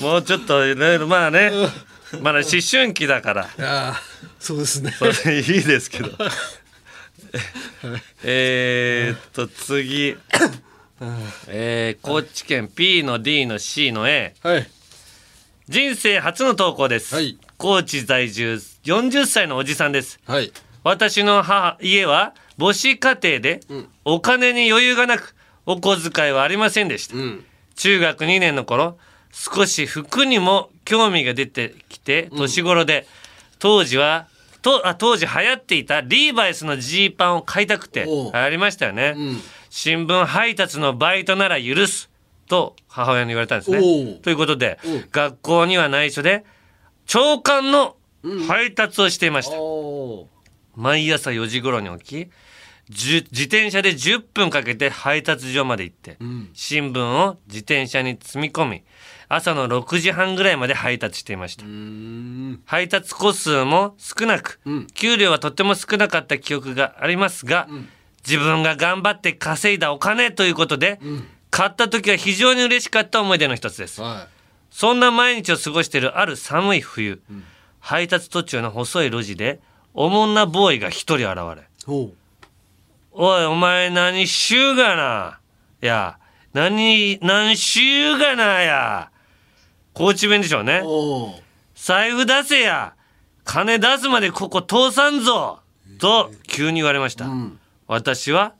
[0.00, 1.52] もうちょっといろいろまあね
[2.20, 3.42] まだ思春期だから。
[3.60, 4.02] ああ
[4.40, 4.94] そうですね。
[5.36, 6.10] いいですけど。
[8.24, 10.16] えーっと次。
[11.48, 14.68] えー高知県 P の D の C の A はい。
[15.68, 17.14] 人生初の投稿です、
[17.58, 18.54] 高知在住
[18.84, 20.50] 40歳のおじさんです、はい。
[20.82, 23.60] 私の母家は母子家庭で
[24.06, 25.34] お金に余裕がなく
[25.66, 27.14] お小遣いはありませんでした、
[27.76, 28.98] 中学2年の頃
[29.32, 33.06] 少し服にも興味が出てきて年頃で、
[33.58, 34.28] 当時は
[34.62, 39.14] とあ当時流行っていたリーバイスのジーパンを買いたくてありましたよね、
[39.70, 42.10] 新聞配達のバイトなら許す
[42.48, 43.78] と母親に言われたんですね。
[44.22, 44.78] ということで、
[45.12, 46.44] 学校には内緒で
[47.06, 47.96] 朝刊の
[48.48, 49.56] 配達をしていました、
[50.74, 52.30] 毎朝4時頃に起き
[52.90, 56.16] 自転車で10分かけて配達所まで行って、
[56.54, 58.84] 新聞を自転車に積み込み
[59.28, 61.64] 朝の6時半ぐらいまで配達していました。
[62.64, 64.58] 配達個数も少なく、
[64.94, 67.68] 給料はとても少なかった記憶がありますが、
[68.26, 70.98] 自分が頑張って稼いだお金ということで、
[71.50, 74.00] 買った時は非常に嬉しかった思い出の一つです、
[74.70, 77.20] そんな毎日を過ごしているある寒い冬、
[77.80, 79.60] 配達途中の細い路地で
[79.94, 81.68] おもんなボーイが一人現れ
[83.20, 85.40] おおいお前何しゅうがな？
[85.82, 86.20] いや
[86.52, 89.10] 何何しゅうがなや？
[89.92, 90.84] 高知弁でしょうね。
[91.74, 92.94] 財布出せや。
[93.42, 95.58] 金出すまでここ通さんぞ。
[95.98, 97.26] と急に言われました、
[97.88, 98.54] 私は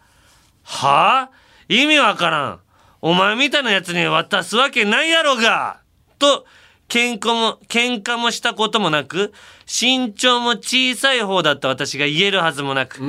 [0.64, 1.30] はあ？
[1.68, 2.60] 意味わからん。
[3.00, 5.82] お前みたいなやつに渡すわけないやろが。
[6.18, 6.46] と
[6.88, 9.32] 喧嘩も喧嘩もしたこともなく
[9.68, 13.00] 身長も小さい方だった私が言えるはずもなく、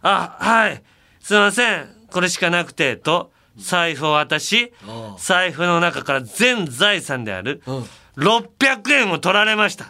[0.00, 0.82] あはい
[1.24, 1.88] すいません。
[2.10, 4.74] これしかなくてと財布を渡し
[5.16, 7.62] 財布の中から全財産である
[8.18, 9.86] 600円を取られました。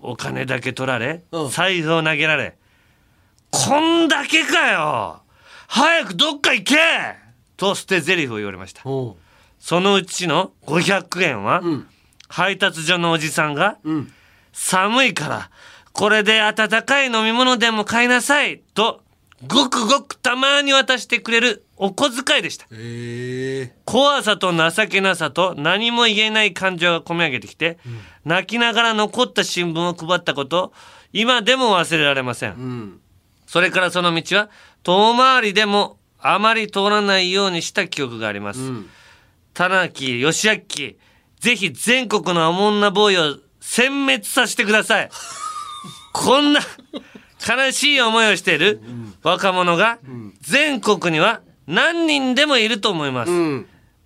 [0.00, 2.56] お金だけ取られ財布を投げられ
[3.52, 5.22] こんだけかよ。
[5.68, 6.76] 早くどっか行け。
[7.56, 8.82] と捨て台詞を言われました。
[8.82, 11.62] そのうちの500円は、
[12.28, 13.78] 配達所のおじさんが、
[14.52, 15.50] 寒いから
[15.92, 18.60] これで温かい飲み物でも買いなさい。
[18.74, 19.00] と
[19.46, 22.66] ごくごくたまに渡してくれるお小遣いでした。
[23.84, 27.78] 怖さと情けなさと何も言えない感情が込み上げてきて、
[28.24, 30.72] 泣きながら残った新聞を配ったこと
[31.12, 32.98] 今でも忘れられません、
[33.46, 34.50] それからその道は
[34.82, 38.60] 遠回りでもあまり通らないようにした記憶があります、
[39.54, 40.58] 田中義明
[41.38, 45.10] ぜひ全国のおもんなボーイを殲滅させてください。
[46.12, 46.60] こんな
[47.46, 48.80] 悲しい思いをしている
[49.22, 49.98] 若者が
[50.40, 53.32] 全国には何人でもいると思います、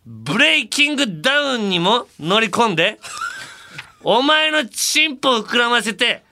[0.06, 2.98] ブレイキングダウンにも乗り込んで
[4.04, 6.24] お前のチンポを膨らませて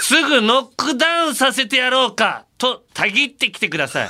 [0.00, 4.08] すぐノックダウンさせてやろうかとたぎってきてください。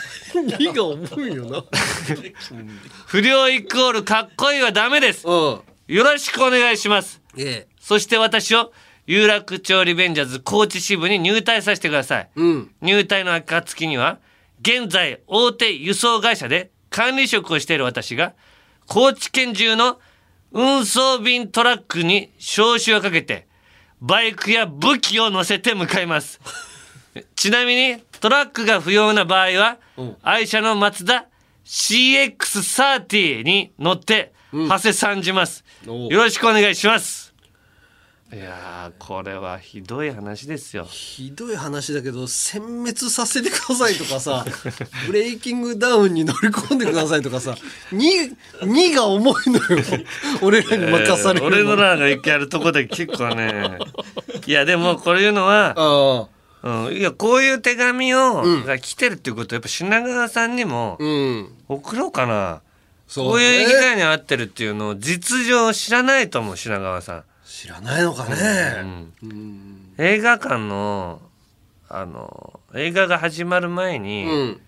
[0.59, 1.65] 荷が重いよな。
[3.07, 5.27] 不良イコールかっこいいはダメです。
[5.27, 7.21] よろしくお願いします。
[7.37, 7.67] え。
[7.81, 8.73] そして私を
[9.07, 12.31] 有楽町リベンジャーズ高知支部に入隊させてください、
[12.83, 14.19] 入隊の暁には
[14.61, 18.35] 現在大手輸送会社で管理職をしている私が
[18.87, 19.99] 高知県中の
[20.53, 23.47] 運送便トラックに招集をかけて
[24.01, 26.41] バイクや武器を乗せて向かいます。
[27.35, 29.79] ちなみにトラックが不要な場合は、
[30.23, 31.27] 愛車のマツダ
[31.65, 35.65] CX30 に乗って、長谷さんじます。
[35.85, 37.26] よろしくお願いします。
[38.33, 40.85] いやーこれはひどい話ですよ。
[40.85, 44.45] ひどい話だけど殲滅させてくださいとかさ
[45.07, 47.57] ブレイキングダウンに乗り込んでくださいとかさ
[47.93, 49.63] 2, 2が重いのよ。
[50.43, 53.79] 俺らに任されるえー俺のらがやるとこで結構ね。
[54.45, 56.29] いやでもこういうのは、
[56.65, 60.99] うん、いやこういう手紙を、が来てるっていうことはやっぱ品川さんにも
[61.69, 62.61] 送ろうかな、
[63.07, 63.31] そうね。
[63.31, 67.25] こういう被害に遭ってるっていうのを実情知らないと思う品川さん
[67.67, 69.09] 知らないのかね、
[69.99, 71.21] 映画館の
[71.89, 74.61] あの映画が始まる前に、うん。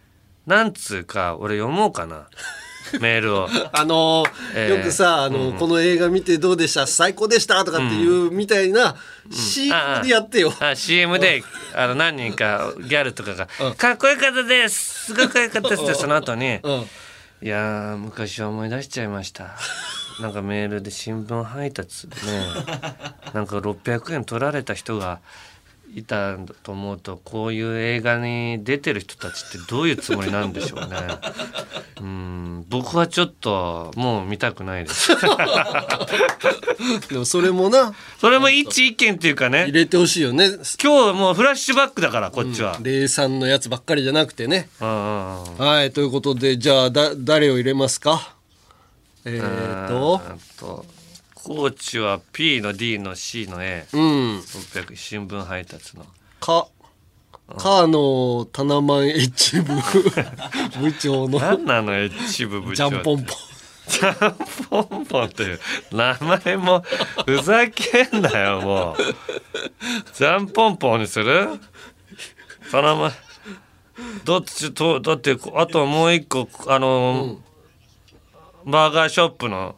[0.49, 2.27] なんつうか俺読もうかな。
[3.01, 3.49] メールを。
[3.73, 4.69] あのーえ。
[4.69, 6.87] ーよくさあの、この映画見てどうでした？
[6.89, 8.97] 最高でしたとかっていうみたいな
[9.31, 11.45] CM でやってよ、あ CM で
[11.77, 13.47] あの何人かギャルとかが
[13.77, 15.05] 「かっこよかったです！
[15.07, 16.47] すごくかっこよかったです」ってその後に
[17.43, 19.51] 「いやー昔思い出しちゃいました」
[20.21, 22.23] なんかメールで新聞配達でね
[23.35, 25.21] なんか600円取られた人が
[25.95, 30.89] いたと思うとこういう映画に出てる人たちってどういうつもりなんでしょうね。
[32.01, 35.09] うん僕はちょっともう見たくないです。
[37.11, 40.51] でもそれもなそれも一意見っていうかね入れてほしいよね
[40.83, 42.79] 今日もうフラッシュバックだからこっちは。
[42.81, 48.35] 03のやつばっかりじゃなくてねうんうんうんはいということでじゃあだ誰を入れますか？
[49.25, 50.21] えー、と。
[50.59, 50.87] と
[51.35, 54.01] 高知は P の D の C の A、うん。
[54.41, 56.05] 600新聞配達の。
[56.41, 56.69] か
[57.57, 59.75] かのタナマン H 部。
[60.81, 61.39] 部長の。
[61.39, 63.37] 何なの H 部部長ジャンポンポン。
[63.89, 64.37] ジャン
[64.69, 65.61] ポンポンっていう。
[65.93, 66.85] 名前も
[67.25, 68.97] ふざけんなよもう。
[70.13, 71.49] ジャンポンポンにする？
[72.71, 73.13] そのま
[74.25, 77.39] どっちとだってあともう一個あの、
[78.71, 79.77] バーガーショップの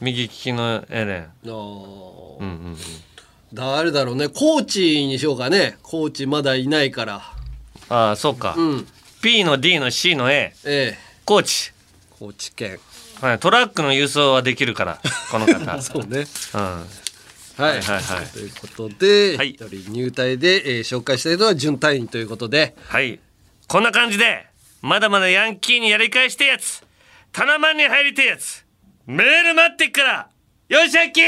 [0.00, 1.30] 右利きのエレン。
[1.44, 2.76] うんうんうん。
[3.52, 4.28] 誰だろうね。
[4.28, 5.76] コーチにしようかね。
[5.82, 7.20] コーチまだいないから。
[7.90, 8.86] ああそうか、うん。
[9.20, 10.98] P の D の C の A ええ。
[11.26, 11.72] コーチ。
[12.18, 12.78] 高知県
[13.20, 15.80] はい、トラックの輸送はできるからこの方。
[15.82, 16.24] そうね。
[16.54, 16.60] うん。
[16.60, 16.86] は
[17.58, 18.26] い、はいはいはい。
[18.32, 22.74] ということで一、人入隊で、えー紹介したいのは準隊員ということで。
[22.86, 23.20] はい。
[23.66, 24.46] こんな感じで
[24.80, 26.82] まだまだヤンキーにやり返してやつ
[27.32, 28.64] タナマンに入りてえやつ。
[29.06, 30.28] メール待ってっから。
[30.68, 31.24] よしヤンキー。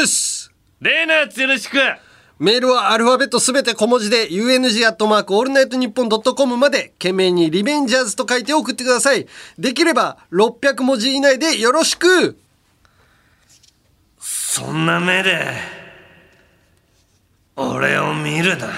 [0.00, 0.52] うっす。
[0.80, 1.76] 例のやつよろしく。
[2.38, 9.26] メールはアルファベットすべて小文字で UNG アットマークオールナイトニッポンドットコムまで件名にリベンジャーズと書いて送ってください。
[9.58, 12.36] できれば600文字以内でよろしく。
[14.18, 15.52] そんな目で
[17.56, 18.68] 俺を見るな。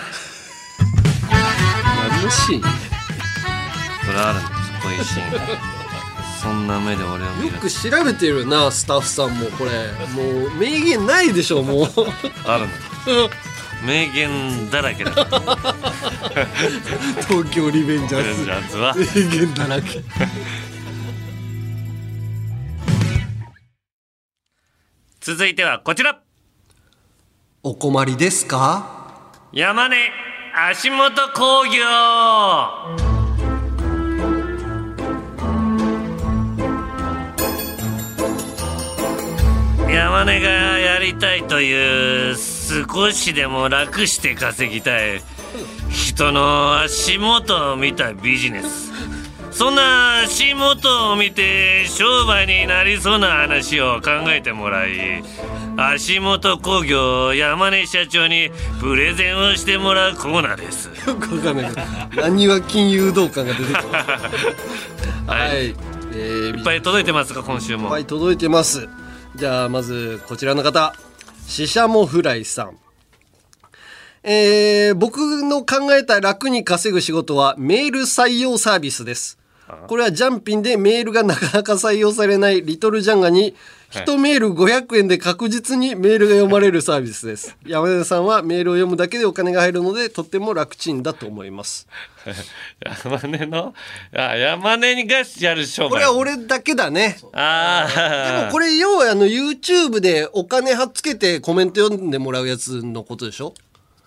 [2.10, 2.60] 何のシーン？
[2.60, 2.66] こ
[4.12, 5.75] れあるんですこういうシーンが
[6.46, 7.54] そんな目で俺を見る。
[7.56, 9.70] よく調べてるなスタッフさんもこれ。
[10.14, 11.86] もう名言ないでしょもう。
[12.46, 12.72] あるの。
[13.84, 15.10] 名言だらけだ。
[17.28, 18.34] 東京リベンジャー
[18.70, 18.76] ズ。
[18.76, 18.94] ーは。
[18.94, 20.00] ズ名言だらけ。
[25.20, 26.20] 続いてはこちら。
[27.64, 29.32] お困りですか？
[29.52, 29.96] 山根
[30.70, 31.82] 足元工業
[39.88, 45.22] 山根がやりたいという少しでも楽して稼ぎたい
[45.90, 48.92] 人の足元を見たビジネス
[49.50, 55.22] そんな足元を見て商売になりそうな話を考えてもらい
[55.78, 60.88] 足元工業山根社長にプレゼンをしてもらうコーナーです。
[61.08, 61.80] よくわかんないけ
[62.16, 63.76] ど何は金融道感が出てくる
[65.26, 67.84] はい、えー、いっぱい届いてますか今週も。
[67.84, 68.88] いっぱい届いてます
[69.36, 70.94] じゃあまずこちらの方。
[71.46, 72.78] ししゃもフライさん。
[74.22, 79.38] えー、僕の考えた楽に稼ぐ仕事はメール採用サービスです。
[79.88, 83.54] これはジャンピンでメールがなかなか採用されないリトルジャンガに
[83.92, 87.56] 1メール500円で確実にメールが読まれるサービスです。
[87.66, 91.86] 山根さんはメールを読むだけでお金が入るのでとっても楽ちんだと思います。
[93.04, 93.74] 山根の
[94.14, 95.90] あ山根がやる商売。
[95.90, 97.18] これは俺だけだね。
[97.32, 103.54] ああでもこれ要はあの YouTube でお金はっつけてコメント読んでもらうやつのことでしょ？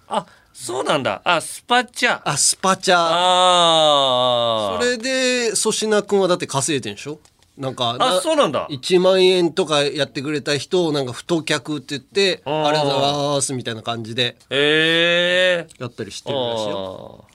[0.09, 1.21] あそうなんだ。
[1.23, 2.19] あスパチャ。
[2.25, 2.95] あスパチャ。
[2.97, 7.19] あそれで粗品君はだって稼いでんでしょ？
[7.59, 8.67] なんかあそうなんだ。
[8.69, 12.65] 1万円とかやってくれた人をなんか太客って言ってあー。
[12.67, 17.25] ありがとうございますみたいな感じでええやったりしてるらしいよ。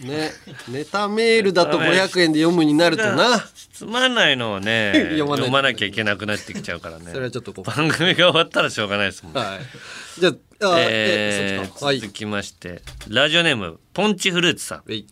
[0.00, 0.30] ね
[0.68, 3.38] ネタメールだと500円で読むになるとな。
[3.74, 7.10] つまんないのをね 読まなきゃいけなくなってきちゃうからね。
[7.12, 10.20] それはちょっと番組が終わったらしょうがないですもんはい。
[10.20, 14.82] じゃああえー続きましてラジオネームポンチフルーツさん。
[14.86, 15.06] はい。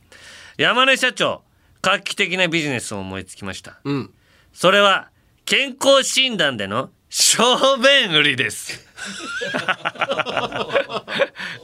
[0.56, 1.42] 山根社長
[1.82, 3.80] 画期的なビジネスを思いつきました。
[3.84, 4.10] うん。
[4.52, 5.10] それは
[5.44, 8.86] 健康診断での小便売りです。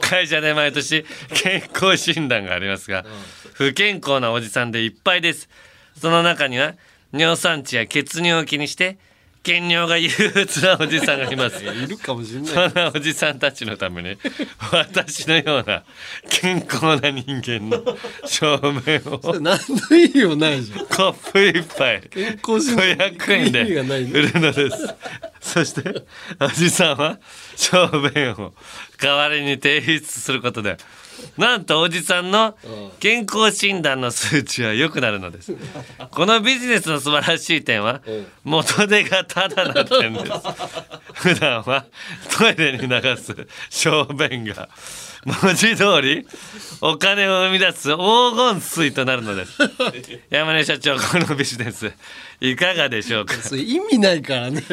[0.01, 3.05] 会社で毎年健康診断がありますが
[3.53, 5.49] 不健康なおじさんでいっぱいです。
[5.99, 6.73] その中には
[7.13, 8.97] 尿酸値や血尿を気にして
[9.47, 11.63] 検尿が憂鬱なおじさんがいます。
[11.63, 12.47] いるかもしれない。
[12.49, 14.17] そんなおじさんたちのために
[14.73, 15.83] 私のような
[16.29, 19.39] 健康な人間の正面を。
[19.39, 20.85] 何の意味もないじゃん。
[20.87, 22.01] コップ一杯。
[22.09, 23.61] 健康診断500円で
[24.19, 24.95] 売るのです。
[25.39, 26.03] そして
[26.41, 27.17] おじさんは
[27.55, 28.53] 小便を
[28.99, 30.75] 代わりに提出することで
[31.37, 32.57] なんとおじさんの
[32.99, 35.53] 健康診断の数値は良くなるのです。
[36.11, 38.01] このビジネスの素晴らしい点は
[38.43, 40.31] 元手がタダな点です。
[41.13, 41.85] 普段は
[42.37, 43.35] トイレに流す
[43.69, 44.69] 小便が
[45.27, 46.25] 文字通り
[46.79, 47.97] お金を生み出す黄
[48.35, 49.51] 金水となるのです。
[50.29, 51.91] 山根社長このビジネス
[52.39, 53.33] いかがでしょうか？
[53.55, 54.63] 意味ないからね。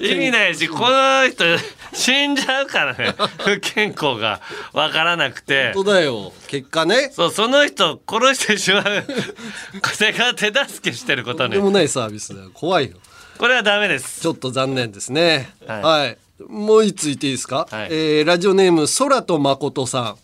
[0.00, 1.44] 意味ないしこの人
[1.92, 3.14] 死んじゃうからね。
[3.38, 4.40] 不健康が
[4.72, 5.72] わからなくて。
[5.74, 6.32] 本当だよ。
[6.46, 7.10] 結果ね。
[7.12, 8.84] そうその人を殺してしまう。
[8.84, 11.48] これが手助けしてることね。
[11.48, 12.50] とんでもないサービスだよ。
[12.54, 12.96] 怖いよ。
[13.36, 14.22] これはダメです。
[14.22, 15.50] ちょっと残念ですね。
[15.66, 15.82] はい。
[15.82, 16.18] はい、
[16.48, 17.88] もう一つ言っていいですか、はい。
[17.90, 20.16] えーラジオネーム空と誠さん。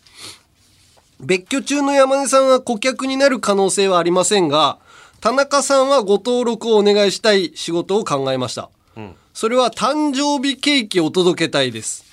[1.19, 4.79] 別居中の山根さんは顧客になる可能性はありませんが
[5.21, 9.15] 田中さんはご登録をお願いしたい仕事を考えました、ん。
[9.33, 12.03] それは誕生日ケーキを届けたいです。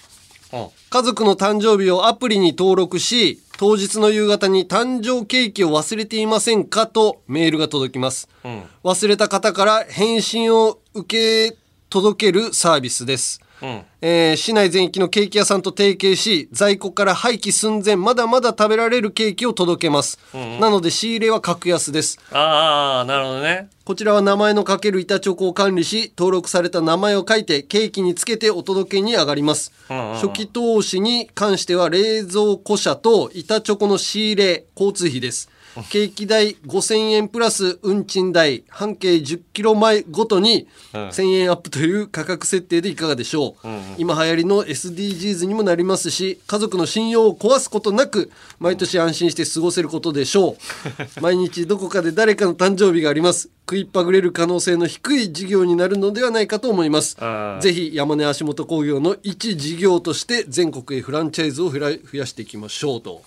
[0.52, 0.68] うん。
[0.90, 8.62] 家族の誕生日をアプリに登録し当日の夕方に誕生ケーキを忘れていませんかとメールが届きます、ん。
[8.84, 11.56] 忘れた方から返信を受け
[11.88, 13.82] 届けるサービスです、うん。
[14.02, 20.18] えー市内全域のケーキ屋さんと提携し在庫から廃棄寸前まだまだ食べられるケーキを届けます、
[20.60, 22.18] なので仕入れは格安です。
[22.32, 23.68] ああなるほどね。
[23.84, 30.14] こちらは名前の書ける板チョコを管理し登録された名前を書いてケーキにつけてお届けに上がります、んうんうん。
[30.14, 35.50] 初期投資に関しては冷蔵庫車と板チョコの仕入れ交通費です
[35.88, 43.68] ケーキ代5000円プラス運賃代半径10キロ前ごとに1000円アップという価格設定でいかがでしょう、
[43.98, 50.56] 今流行りの SDGs にもなりますし家族の信用を壊すことなく毎年安心して過ごせることでしょう。
[51.20, 53.50] 毎日どこかで誰かの誕生日があります。
[53.68, 57.16] 食いっぱぐれる可能性の低い事業になるのではないかと思います。
[57.60, 61.78] ぜひ山根足元工業の一事業として全国へフランチャイズを増
[62.18, 63.22] やしていきましょうと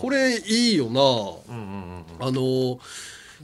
[0.00, 1.00] これいいよな、
[2.26, 2.78] あのー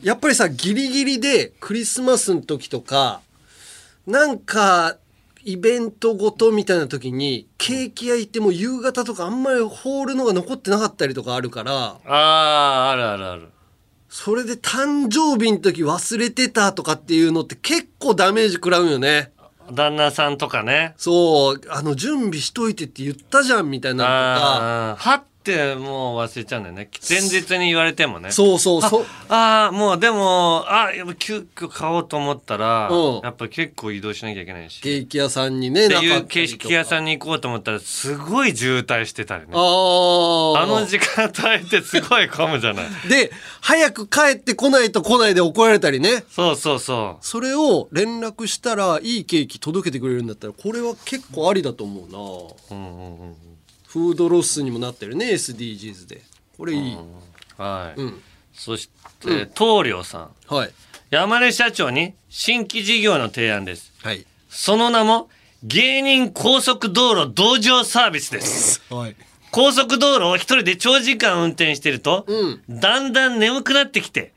[0.02, 3.20] やっぱりさギリギリでクリスマスの時とか
[4.06, 4.96] なんか
[5.44, 13.48] イベントごとみたいな時にケーキ屋行っても夕方とかあんまりホールのが残ってなかったりとかあるからあああるあるある。
[14.08, 19.32] それで誕生日の時忘れてたとかっていうのって結構ダメージ食らうよね。
[19.72, 20.94] 旦那さんとかね。
[20.96, 26.88] そうあの準備しといてって言ったじゃんみたいなのとかはってもう忘れちゃうんだよね。
[27.08, 28.30] 前日に言われてもね。
[28.30, 29.06] そうそうそう。
[29.28, 33.20] ああもうでもあやっぱ急遽買おうと思ったら、うん。
[33.22, 34.80] やっぱ結構移動しなきゃいけないし。
[34.80, 36.22] ケーキ屋さんにねっていうなかったりと。
[36.22, 39.48] か景色屋さんに行こうと思ったらすごい渋滞してたりね。
[39.52, 42.84] あの時間帯ってすごい混むじゃない。
[43.08, 46.24] で早く帰ってこないと来ないで怒られたりね。
[46.30, 53.51] そうそうそそれを連絡したらいいケーキ届けてくれるんだったらこれは結構ありだと思うな、ううんうんうん
[53.92, 56.22] フードロスにもなってるね SDGs で。
[56.56, 56.96] これいい、
[57.58, 58.22] はい、うん。
[58.54, 58.88] そし
[59.20, 60.54] て棟梁さん。
[60.54, 60.70] はい。
[61.10, 63.92] 山根社長に新規事業の提案です。
[64.02, 64.24] はい。
[64.48, 65.28] その名も
[65.62, 68.80] 芸人高速道路同乗サービスです。
[68.88, 69.16] はい。
[69.50, 72.62] 高速道路を一人で長時間運転してると、うん。
[72.70, 74.32] だんだん眠くなってきて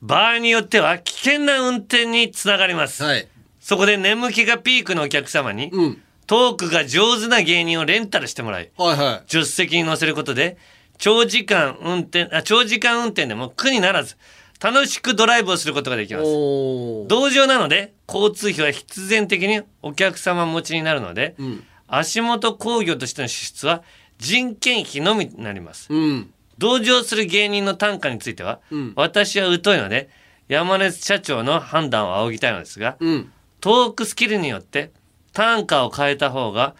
[0.00, 3.28] 場合によっては危険な運転につながります、はい。
[3.60, 9.30] そこで眠気がピークのお客様に、うんトークが上手な芸人をレンタルしてもらいはいはい。
[9.30, 10.56] 助手席に乗せることで
[10.98, 14.16] 長時間運転あ長時間運転でも苦にならず
[14.60, 16.24] 楽しくドライブをすることができます。
[16.24, 21.62] 同乗なので交通費は必然的にお客様持ちになるので、ん。
[21.86, 23.82] 足元工業としての支出は
[24.18, 25.92] 人件費のみになります。
[25.92, 26.32] うん。
[26.56, 28.92] 同乗する芸人の単価については、ん。
[28.96, 30.08] 私は疎いので
[30.48, 33.32] 山根社長の判断を仰ぎたいのですが、うん。
[33.60, 34.92] トークスキルによって
[35.34, 36.74] 単価を変えた方が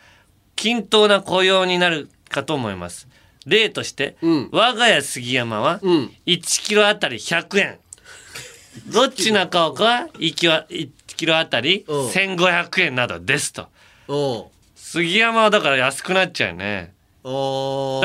[0.56, 3.08] 均等な雇用になるかと思います。
[3.46, 4.16] 例として、
[4.52, 7.78] 我が家杉山は1キロあたり100円。
[8.86, 13.68] どっち中岡は1キロ ,1 キロあたり1500円などですと。
[14.74, 16.94] 杉山はだから安くなっちゃうよね。
[17.22, 17.30] だ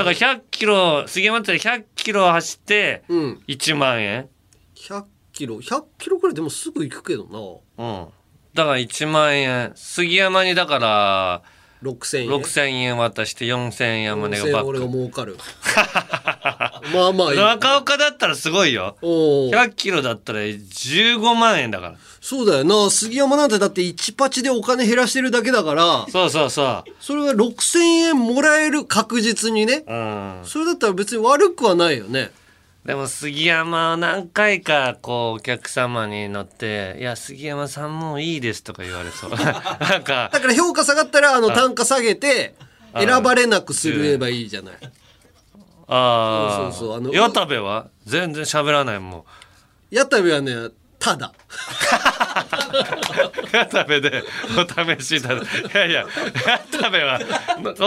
[0.03, 4.27] から100キロ、杉山って100キロ走って1万円。
[4.75, 8.07] 100キロ100キロくらいでもすぐ行くけどうん。
[8.53, 9.71] だから1万円。
[9.75, 11.41] 杉山にだから、
[11.83, 14.91] 6000円？6000円渡して4000円山根がなバッ俺がク。
[14.91, 15.37] 儲かる
[16.93, 18.97] まあまあ中岡だったらすごいよ。
[19.01, 21.95] 100キロだったら15万円だから。
[22.21, 30.41] そうだよな杉山なんてだって1パチでお金減らしてるだけだからそうそうそうそれが6000円もらえる確実にねうん。
[30.43, 32.31] それだったら別に悪くはないよね
[32.86, 39.30] でも杉山は何回かこうお客様に乗って「いや杉山さんもういいです」とか言われそう。
[39.36, 42.55] なんかだから評価下がったらあのあ単価下げて
[42.93, 44.77] あ選ばれなくすればいいじゃない。
[45.88, 46.97] ああそうそうそう。
[46.97, 47.88] あの矢田部は？
[48.05, 49.23] 全然喋らないもん。
[49.91, 50.69] 矢田部はね
[50.99, 51.31] ただ。
[53.53, 54.23] 矢田部で
[54.57, 55.39] お試しだい
[55.73, 56.05] やいや
[56.45, 57.19] 矢田部は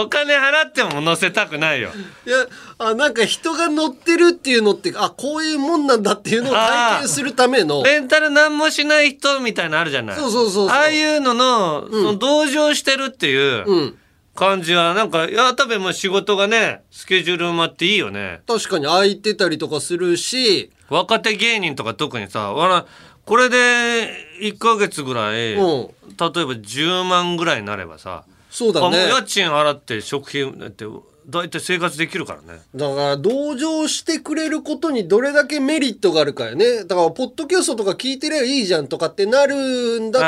[0.03, 1.91] お金払っても乗せたくないよ。
[2.25, 2.47] いや
[2.79, 7.83] あなんか人が乗ってるっていうのってあこういうもんなんだっていうのを体験するための。
[7.83, 10.15] レンタル何もしない人みたいなのあるじゃない。
[10.17, 13.95] そうそうそうああいうのの,、その同情してるっていう
[14.35, 18.41] 感じはなんか矢田部も仕事がねスケジュール埋まっていいよね。
[18.47, 22.85] 確かに空いてたりとかするし若手芸人とか特にさわら
[23.25, 24.09] これで
[24.41, 25.61] 1ヶ月ぐらい、う。
[25.61, 29.07] ん例えば10万ぐらいになればさそうだね。
[29.07, 30.85] 家賃払って食費だって
[31.27, 32.61] 大体生活できるからね。
[32.75, 36.83] だから同情してくれることにどれだけメリットがあるかよね。
[36.83, 40.25] だからポッドキャストとか聞いてりゃいいじゃんとかってなるんだと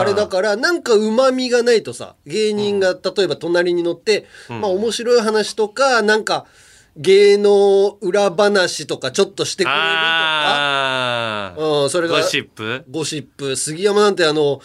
[0.00, 6.46] あれだからなんかうまみがないとさ芸人が例えば隣に乗って、まあ面白い話とかなんか
[6.96, 9.86] 芸能裏話とかちょっとしてくれるとか？
[9.92, 12.84] ああうんそれがゴシップ？
[12.90, 13.56] ゴシップ。
[13.56, 14.60] 杉山なんてあの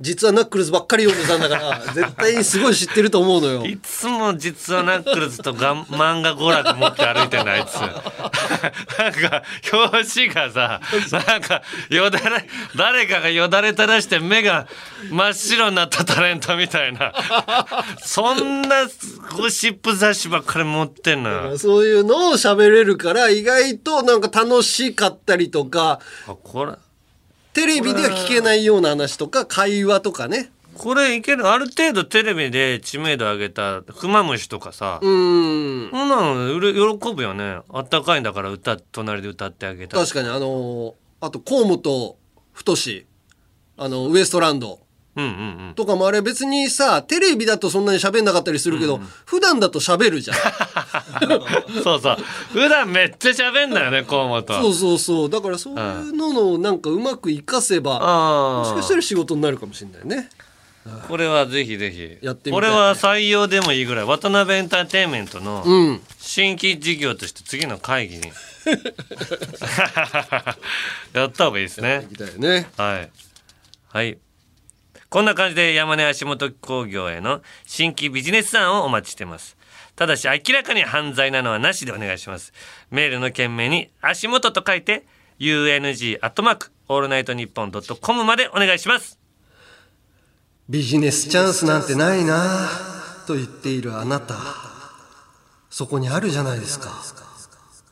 [0.00, 3.66] 実はナックルズばっかり読んでたんだから 絶対にすごい知ってると思うのよ。
[3.66, 7.74] いつも実はナックルズとがん 漫画娯楽持って歩いてんだあいつ。
[7.74, 9.42] なんか
[9.72, 10.80] 表紙がさ
[11.26, 14.66] なんかよだれ誰かがよだれ垂らして目が
[15.10, 17.12] 真っ白になったタレントみたいな。
[18.02, 18.86] そんな
[19.36, 21.58] ゴシップ雑誌ばっかり持ってんのよ。
[21.58, 26.00] そういうのを喋れるから意外となんか楽しかったりとか。
[26.26, 26.72] あこれ
[27.60, 30.50] テレビでは聞けないような話とか会話とかね。
[30.74, 31.46] これいける。
[31.46, 35.90] ある程度テレビで知名度上げたクマムシとかさ、うん。
[35.90, 37.58] そんなのうれ喜ぶよね。
[37.68, 40.92] あったかいんだから歌隣で歌ってあげたら確かにあのー
[41.22, 42.16] あと河本
[42.54, 42.74] 太
[43.76, 44.80] あのウエストランド
[45.74, 50.36] とかもあれ別にさテレビだとそんなに喋んなかったりするけど、普段だと喋るじゃん。
[51.82, 52.16] そうそう。
[52.52, 55.30] 普段めっちゃ喋んだよね河本そうそうそう。
[55.30, 57.98] だからそういうののなんかうまく活かせば
[58.60, 60.28] もしかしたら仕事になるかもしれないね。
[61.08, 62.24] これはぜひぜひ。
[62.24, 64.04] やってみたいこれは採用でもいいぐらい。
[64.06, 66.00] 渡辺エンターテインメントのうん。
[66.18, 68.22] 新規事業として次の会議に。
[71.12, 72.06] やった方がいいですね。
[72.38, 72.68] ね。
[72.76, 73.10] はい。
[73.92, 74.18] はい
[75.10, 79.56] こんな感じで山根足元工業への新規ビジネス案をお待ちしてます。
[79.96, 82.52] ただし明らかに犯罪なのはなしでお願いします。
[82.92, 85.04] メールの件名に足元と書いて
[85.40, 89.18] UNG アットマークオールナイトニッポンドットコムまでお願いします。
[90.68, 94.36] ビジネスチャンスなんてないなぁと言っているあなた。
[95.70, 96.88] そこにあるじゃないですか。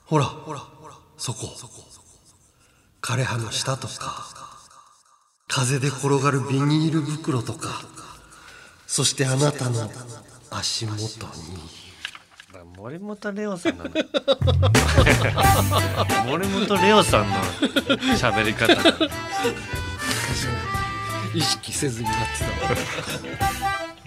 [0.05, 0.25] ほら
[1.17, 1.49] そこ。
[3.03, 4.38] 枯葉の下とか。
[5.49, 7.83] 風で転がるビニール袋とか
[8.87, 9.91] そしてあなたの
[10.51, 11.89] 足元に。
[12.77, 13.85] 森本レオさんな。
[13.85, 13.91] の
[16.27, 17.35] 森本レオさんの
[18.17, 18.73] 喋り方
[21.35, 23.98] 意識せずになってた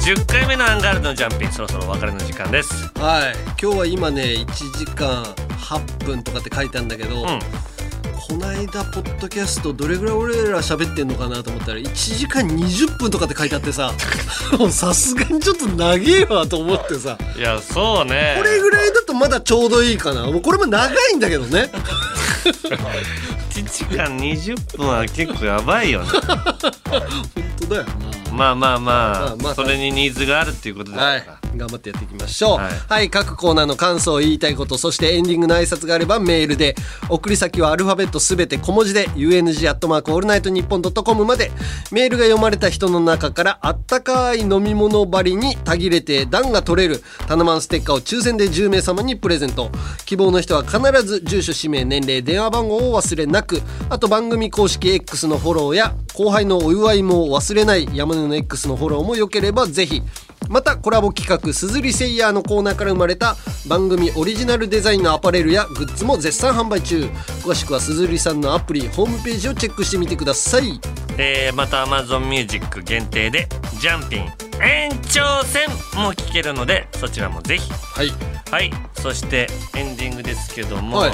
[0.00, 2.90] わ110回目のアンガールズのジャンピンそろそろお別れの時間です。
[2.98, 3.34] はい。
[3.60, 4.46] 今日は今ね1
[4.78, 7.26] 時間8分とかって書いてあるんだけど、
[8.28, 13.92] この間ポッドキャストどれぐらい俺ら喋ってんのかなと思ったら1時間20分とかって書いてあってさ。
[14.70, 17.16] さすがにちょっと長えわと思ってさ。
[17.36, 18.34] いやそうね。
[18.36, 20.26] これぐらいだとまだちょうどいいかな。
[20.26, 21.70] もうこれも長いんだけどね。
[23.54, 26.06] 1時間20分は結構やばいよね。
[26.10, 26.72] 本
[27.60, 28.10] 当だよな。
[28.32, 31.26] まあまあまあ、まあまあそれにニーズがあるっていうことですから、はい。
[31.56, 32.58] 頑張ってやっていきましょう。
[32.58, 33.06] ははい。
[33.06, 36.76] い、各コーナーの感想言いたいことそしてエンディングの挨拶があればメールで
[37.08, 41.50] 送り先はアルファベットすべて小文字で UNG アットマークオールナイトニッポンドットコムまで
[41.90, 49.70] メールが読まれた人の中からあったかい飲み物針にたぎれて暖が取れるタナマンステッカーを抽選で10名様にプレゼント。
[50.06, 60.02] 希望の人は必ず住所氏名年齢電話番号を忘れなくあと番組公式 X のフォローや後輩のお祝いも忘れない山根の X のフォローもよければぜひ
[60.50, 63.36] またコラボ企画「すずりセイヤー」のコーナーから生まれた
[63.68, 67.08] 番組オリジナルデザインのアパレルやグッズも絶賛販売中。
[67.44, 70.80] 詳しくはすずりさんのアプリホームページをチェックしてみてください。
[71.18, 73.48] えーまた Amazon Music 限定で
[73.80, 77.70] 「ジャンピン延長戦」も聴けるのでそちらもぜひ。
[77.72, 78.12] はい。
[78.50, 78.72] はい。
[79.00, 81.12] そしてエンディングですけども、はい。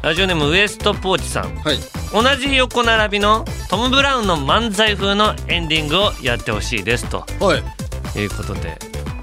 [0.00, 1.54] ラジオネームウエストポーチさん。
[1.56, 1.78] はい。
[2.14, 7.26] 同じ横並びのトム・ブラウンの漫才風のエンディングをやってほしいですと。
[7.40, 7.83] はい
[8.18, 8.78] いうことで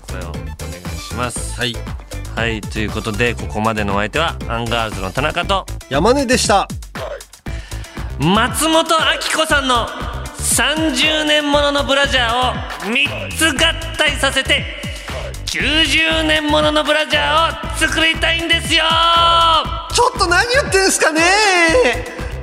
[0.09, 1.59] これをお願いします。
[1.59, 1.75] はい。
[2.35, 2.61] はい。
[2.61, 6.67] ということでここまでのお相手はアンガールズの田中と山根でした。
[8.19, 8.85] 松本明
[9.35, 9.87] 子さんの
[10.37, 12.53] 30年もののブラジャーを
[12.91, 14.63] 3つ合体させて
[15.45, 18.83] 90年もののブラジャーを作りたいんですよ。
[19.93, 21.21] ちょっと何言ってんすかね。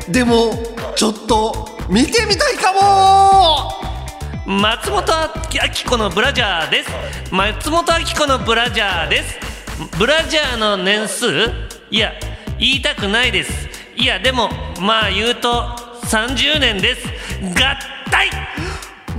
[0.08, 0.52] でも
[0.96, 3.87] ちょっと見てみたいかも
[4.48, 6.90] 松本明子のブラジャーです。
[7.30, 9.38] 松本明子のブラジャーです。
[9.98, 11.26] ブラジャーの年数？
[11.90, 12.14] いや
[12.58, 13.68] 言いたくないです。
[13.94, 14.48] いやでも
[14.80, 15.50] まあ言うと
[16.04, 17.06] 30年です。
[17.42, 17.76] 合
[18.10, 18.30] 体！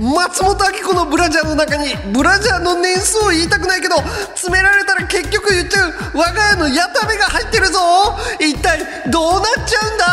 [0.00, 3.98] 松本明子のブラジャーの中にブラジャーの年数を言いたくないけど
[4.34, 5.92] 詰められたら結局言っちゃう。
[6.12, 7.78] 我が家の矢田部が入ってるぞ。
[8.40, 10.04] 一体どうなっちゃうんだ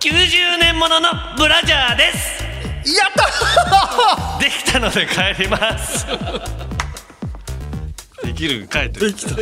[0.00, 2.49] ？90年もののブラジャーです
[2.94, 3.12] やっ
[4.38, 4.38] た！
[4.42, 6.06] できたので帰ります。
[8.24, 9.34] できる帰ってできた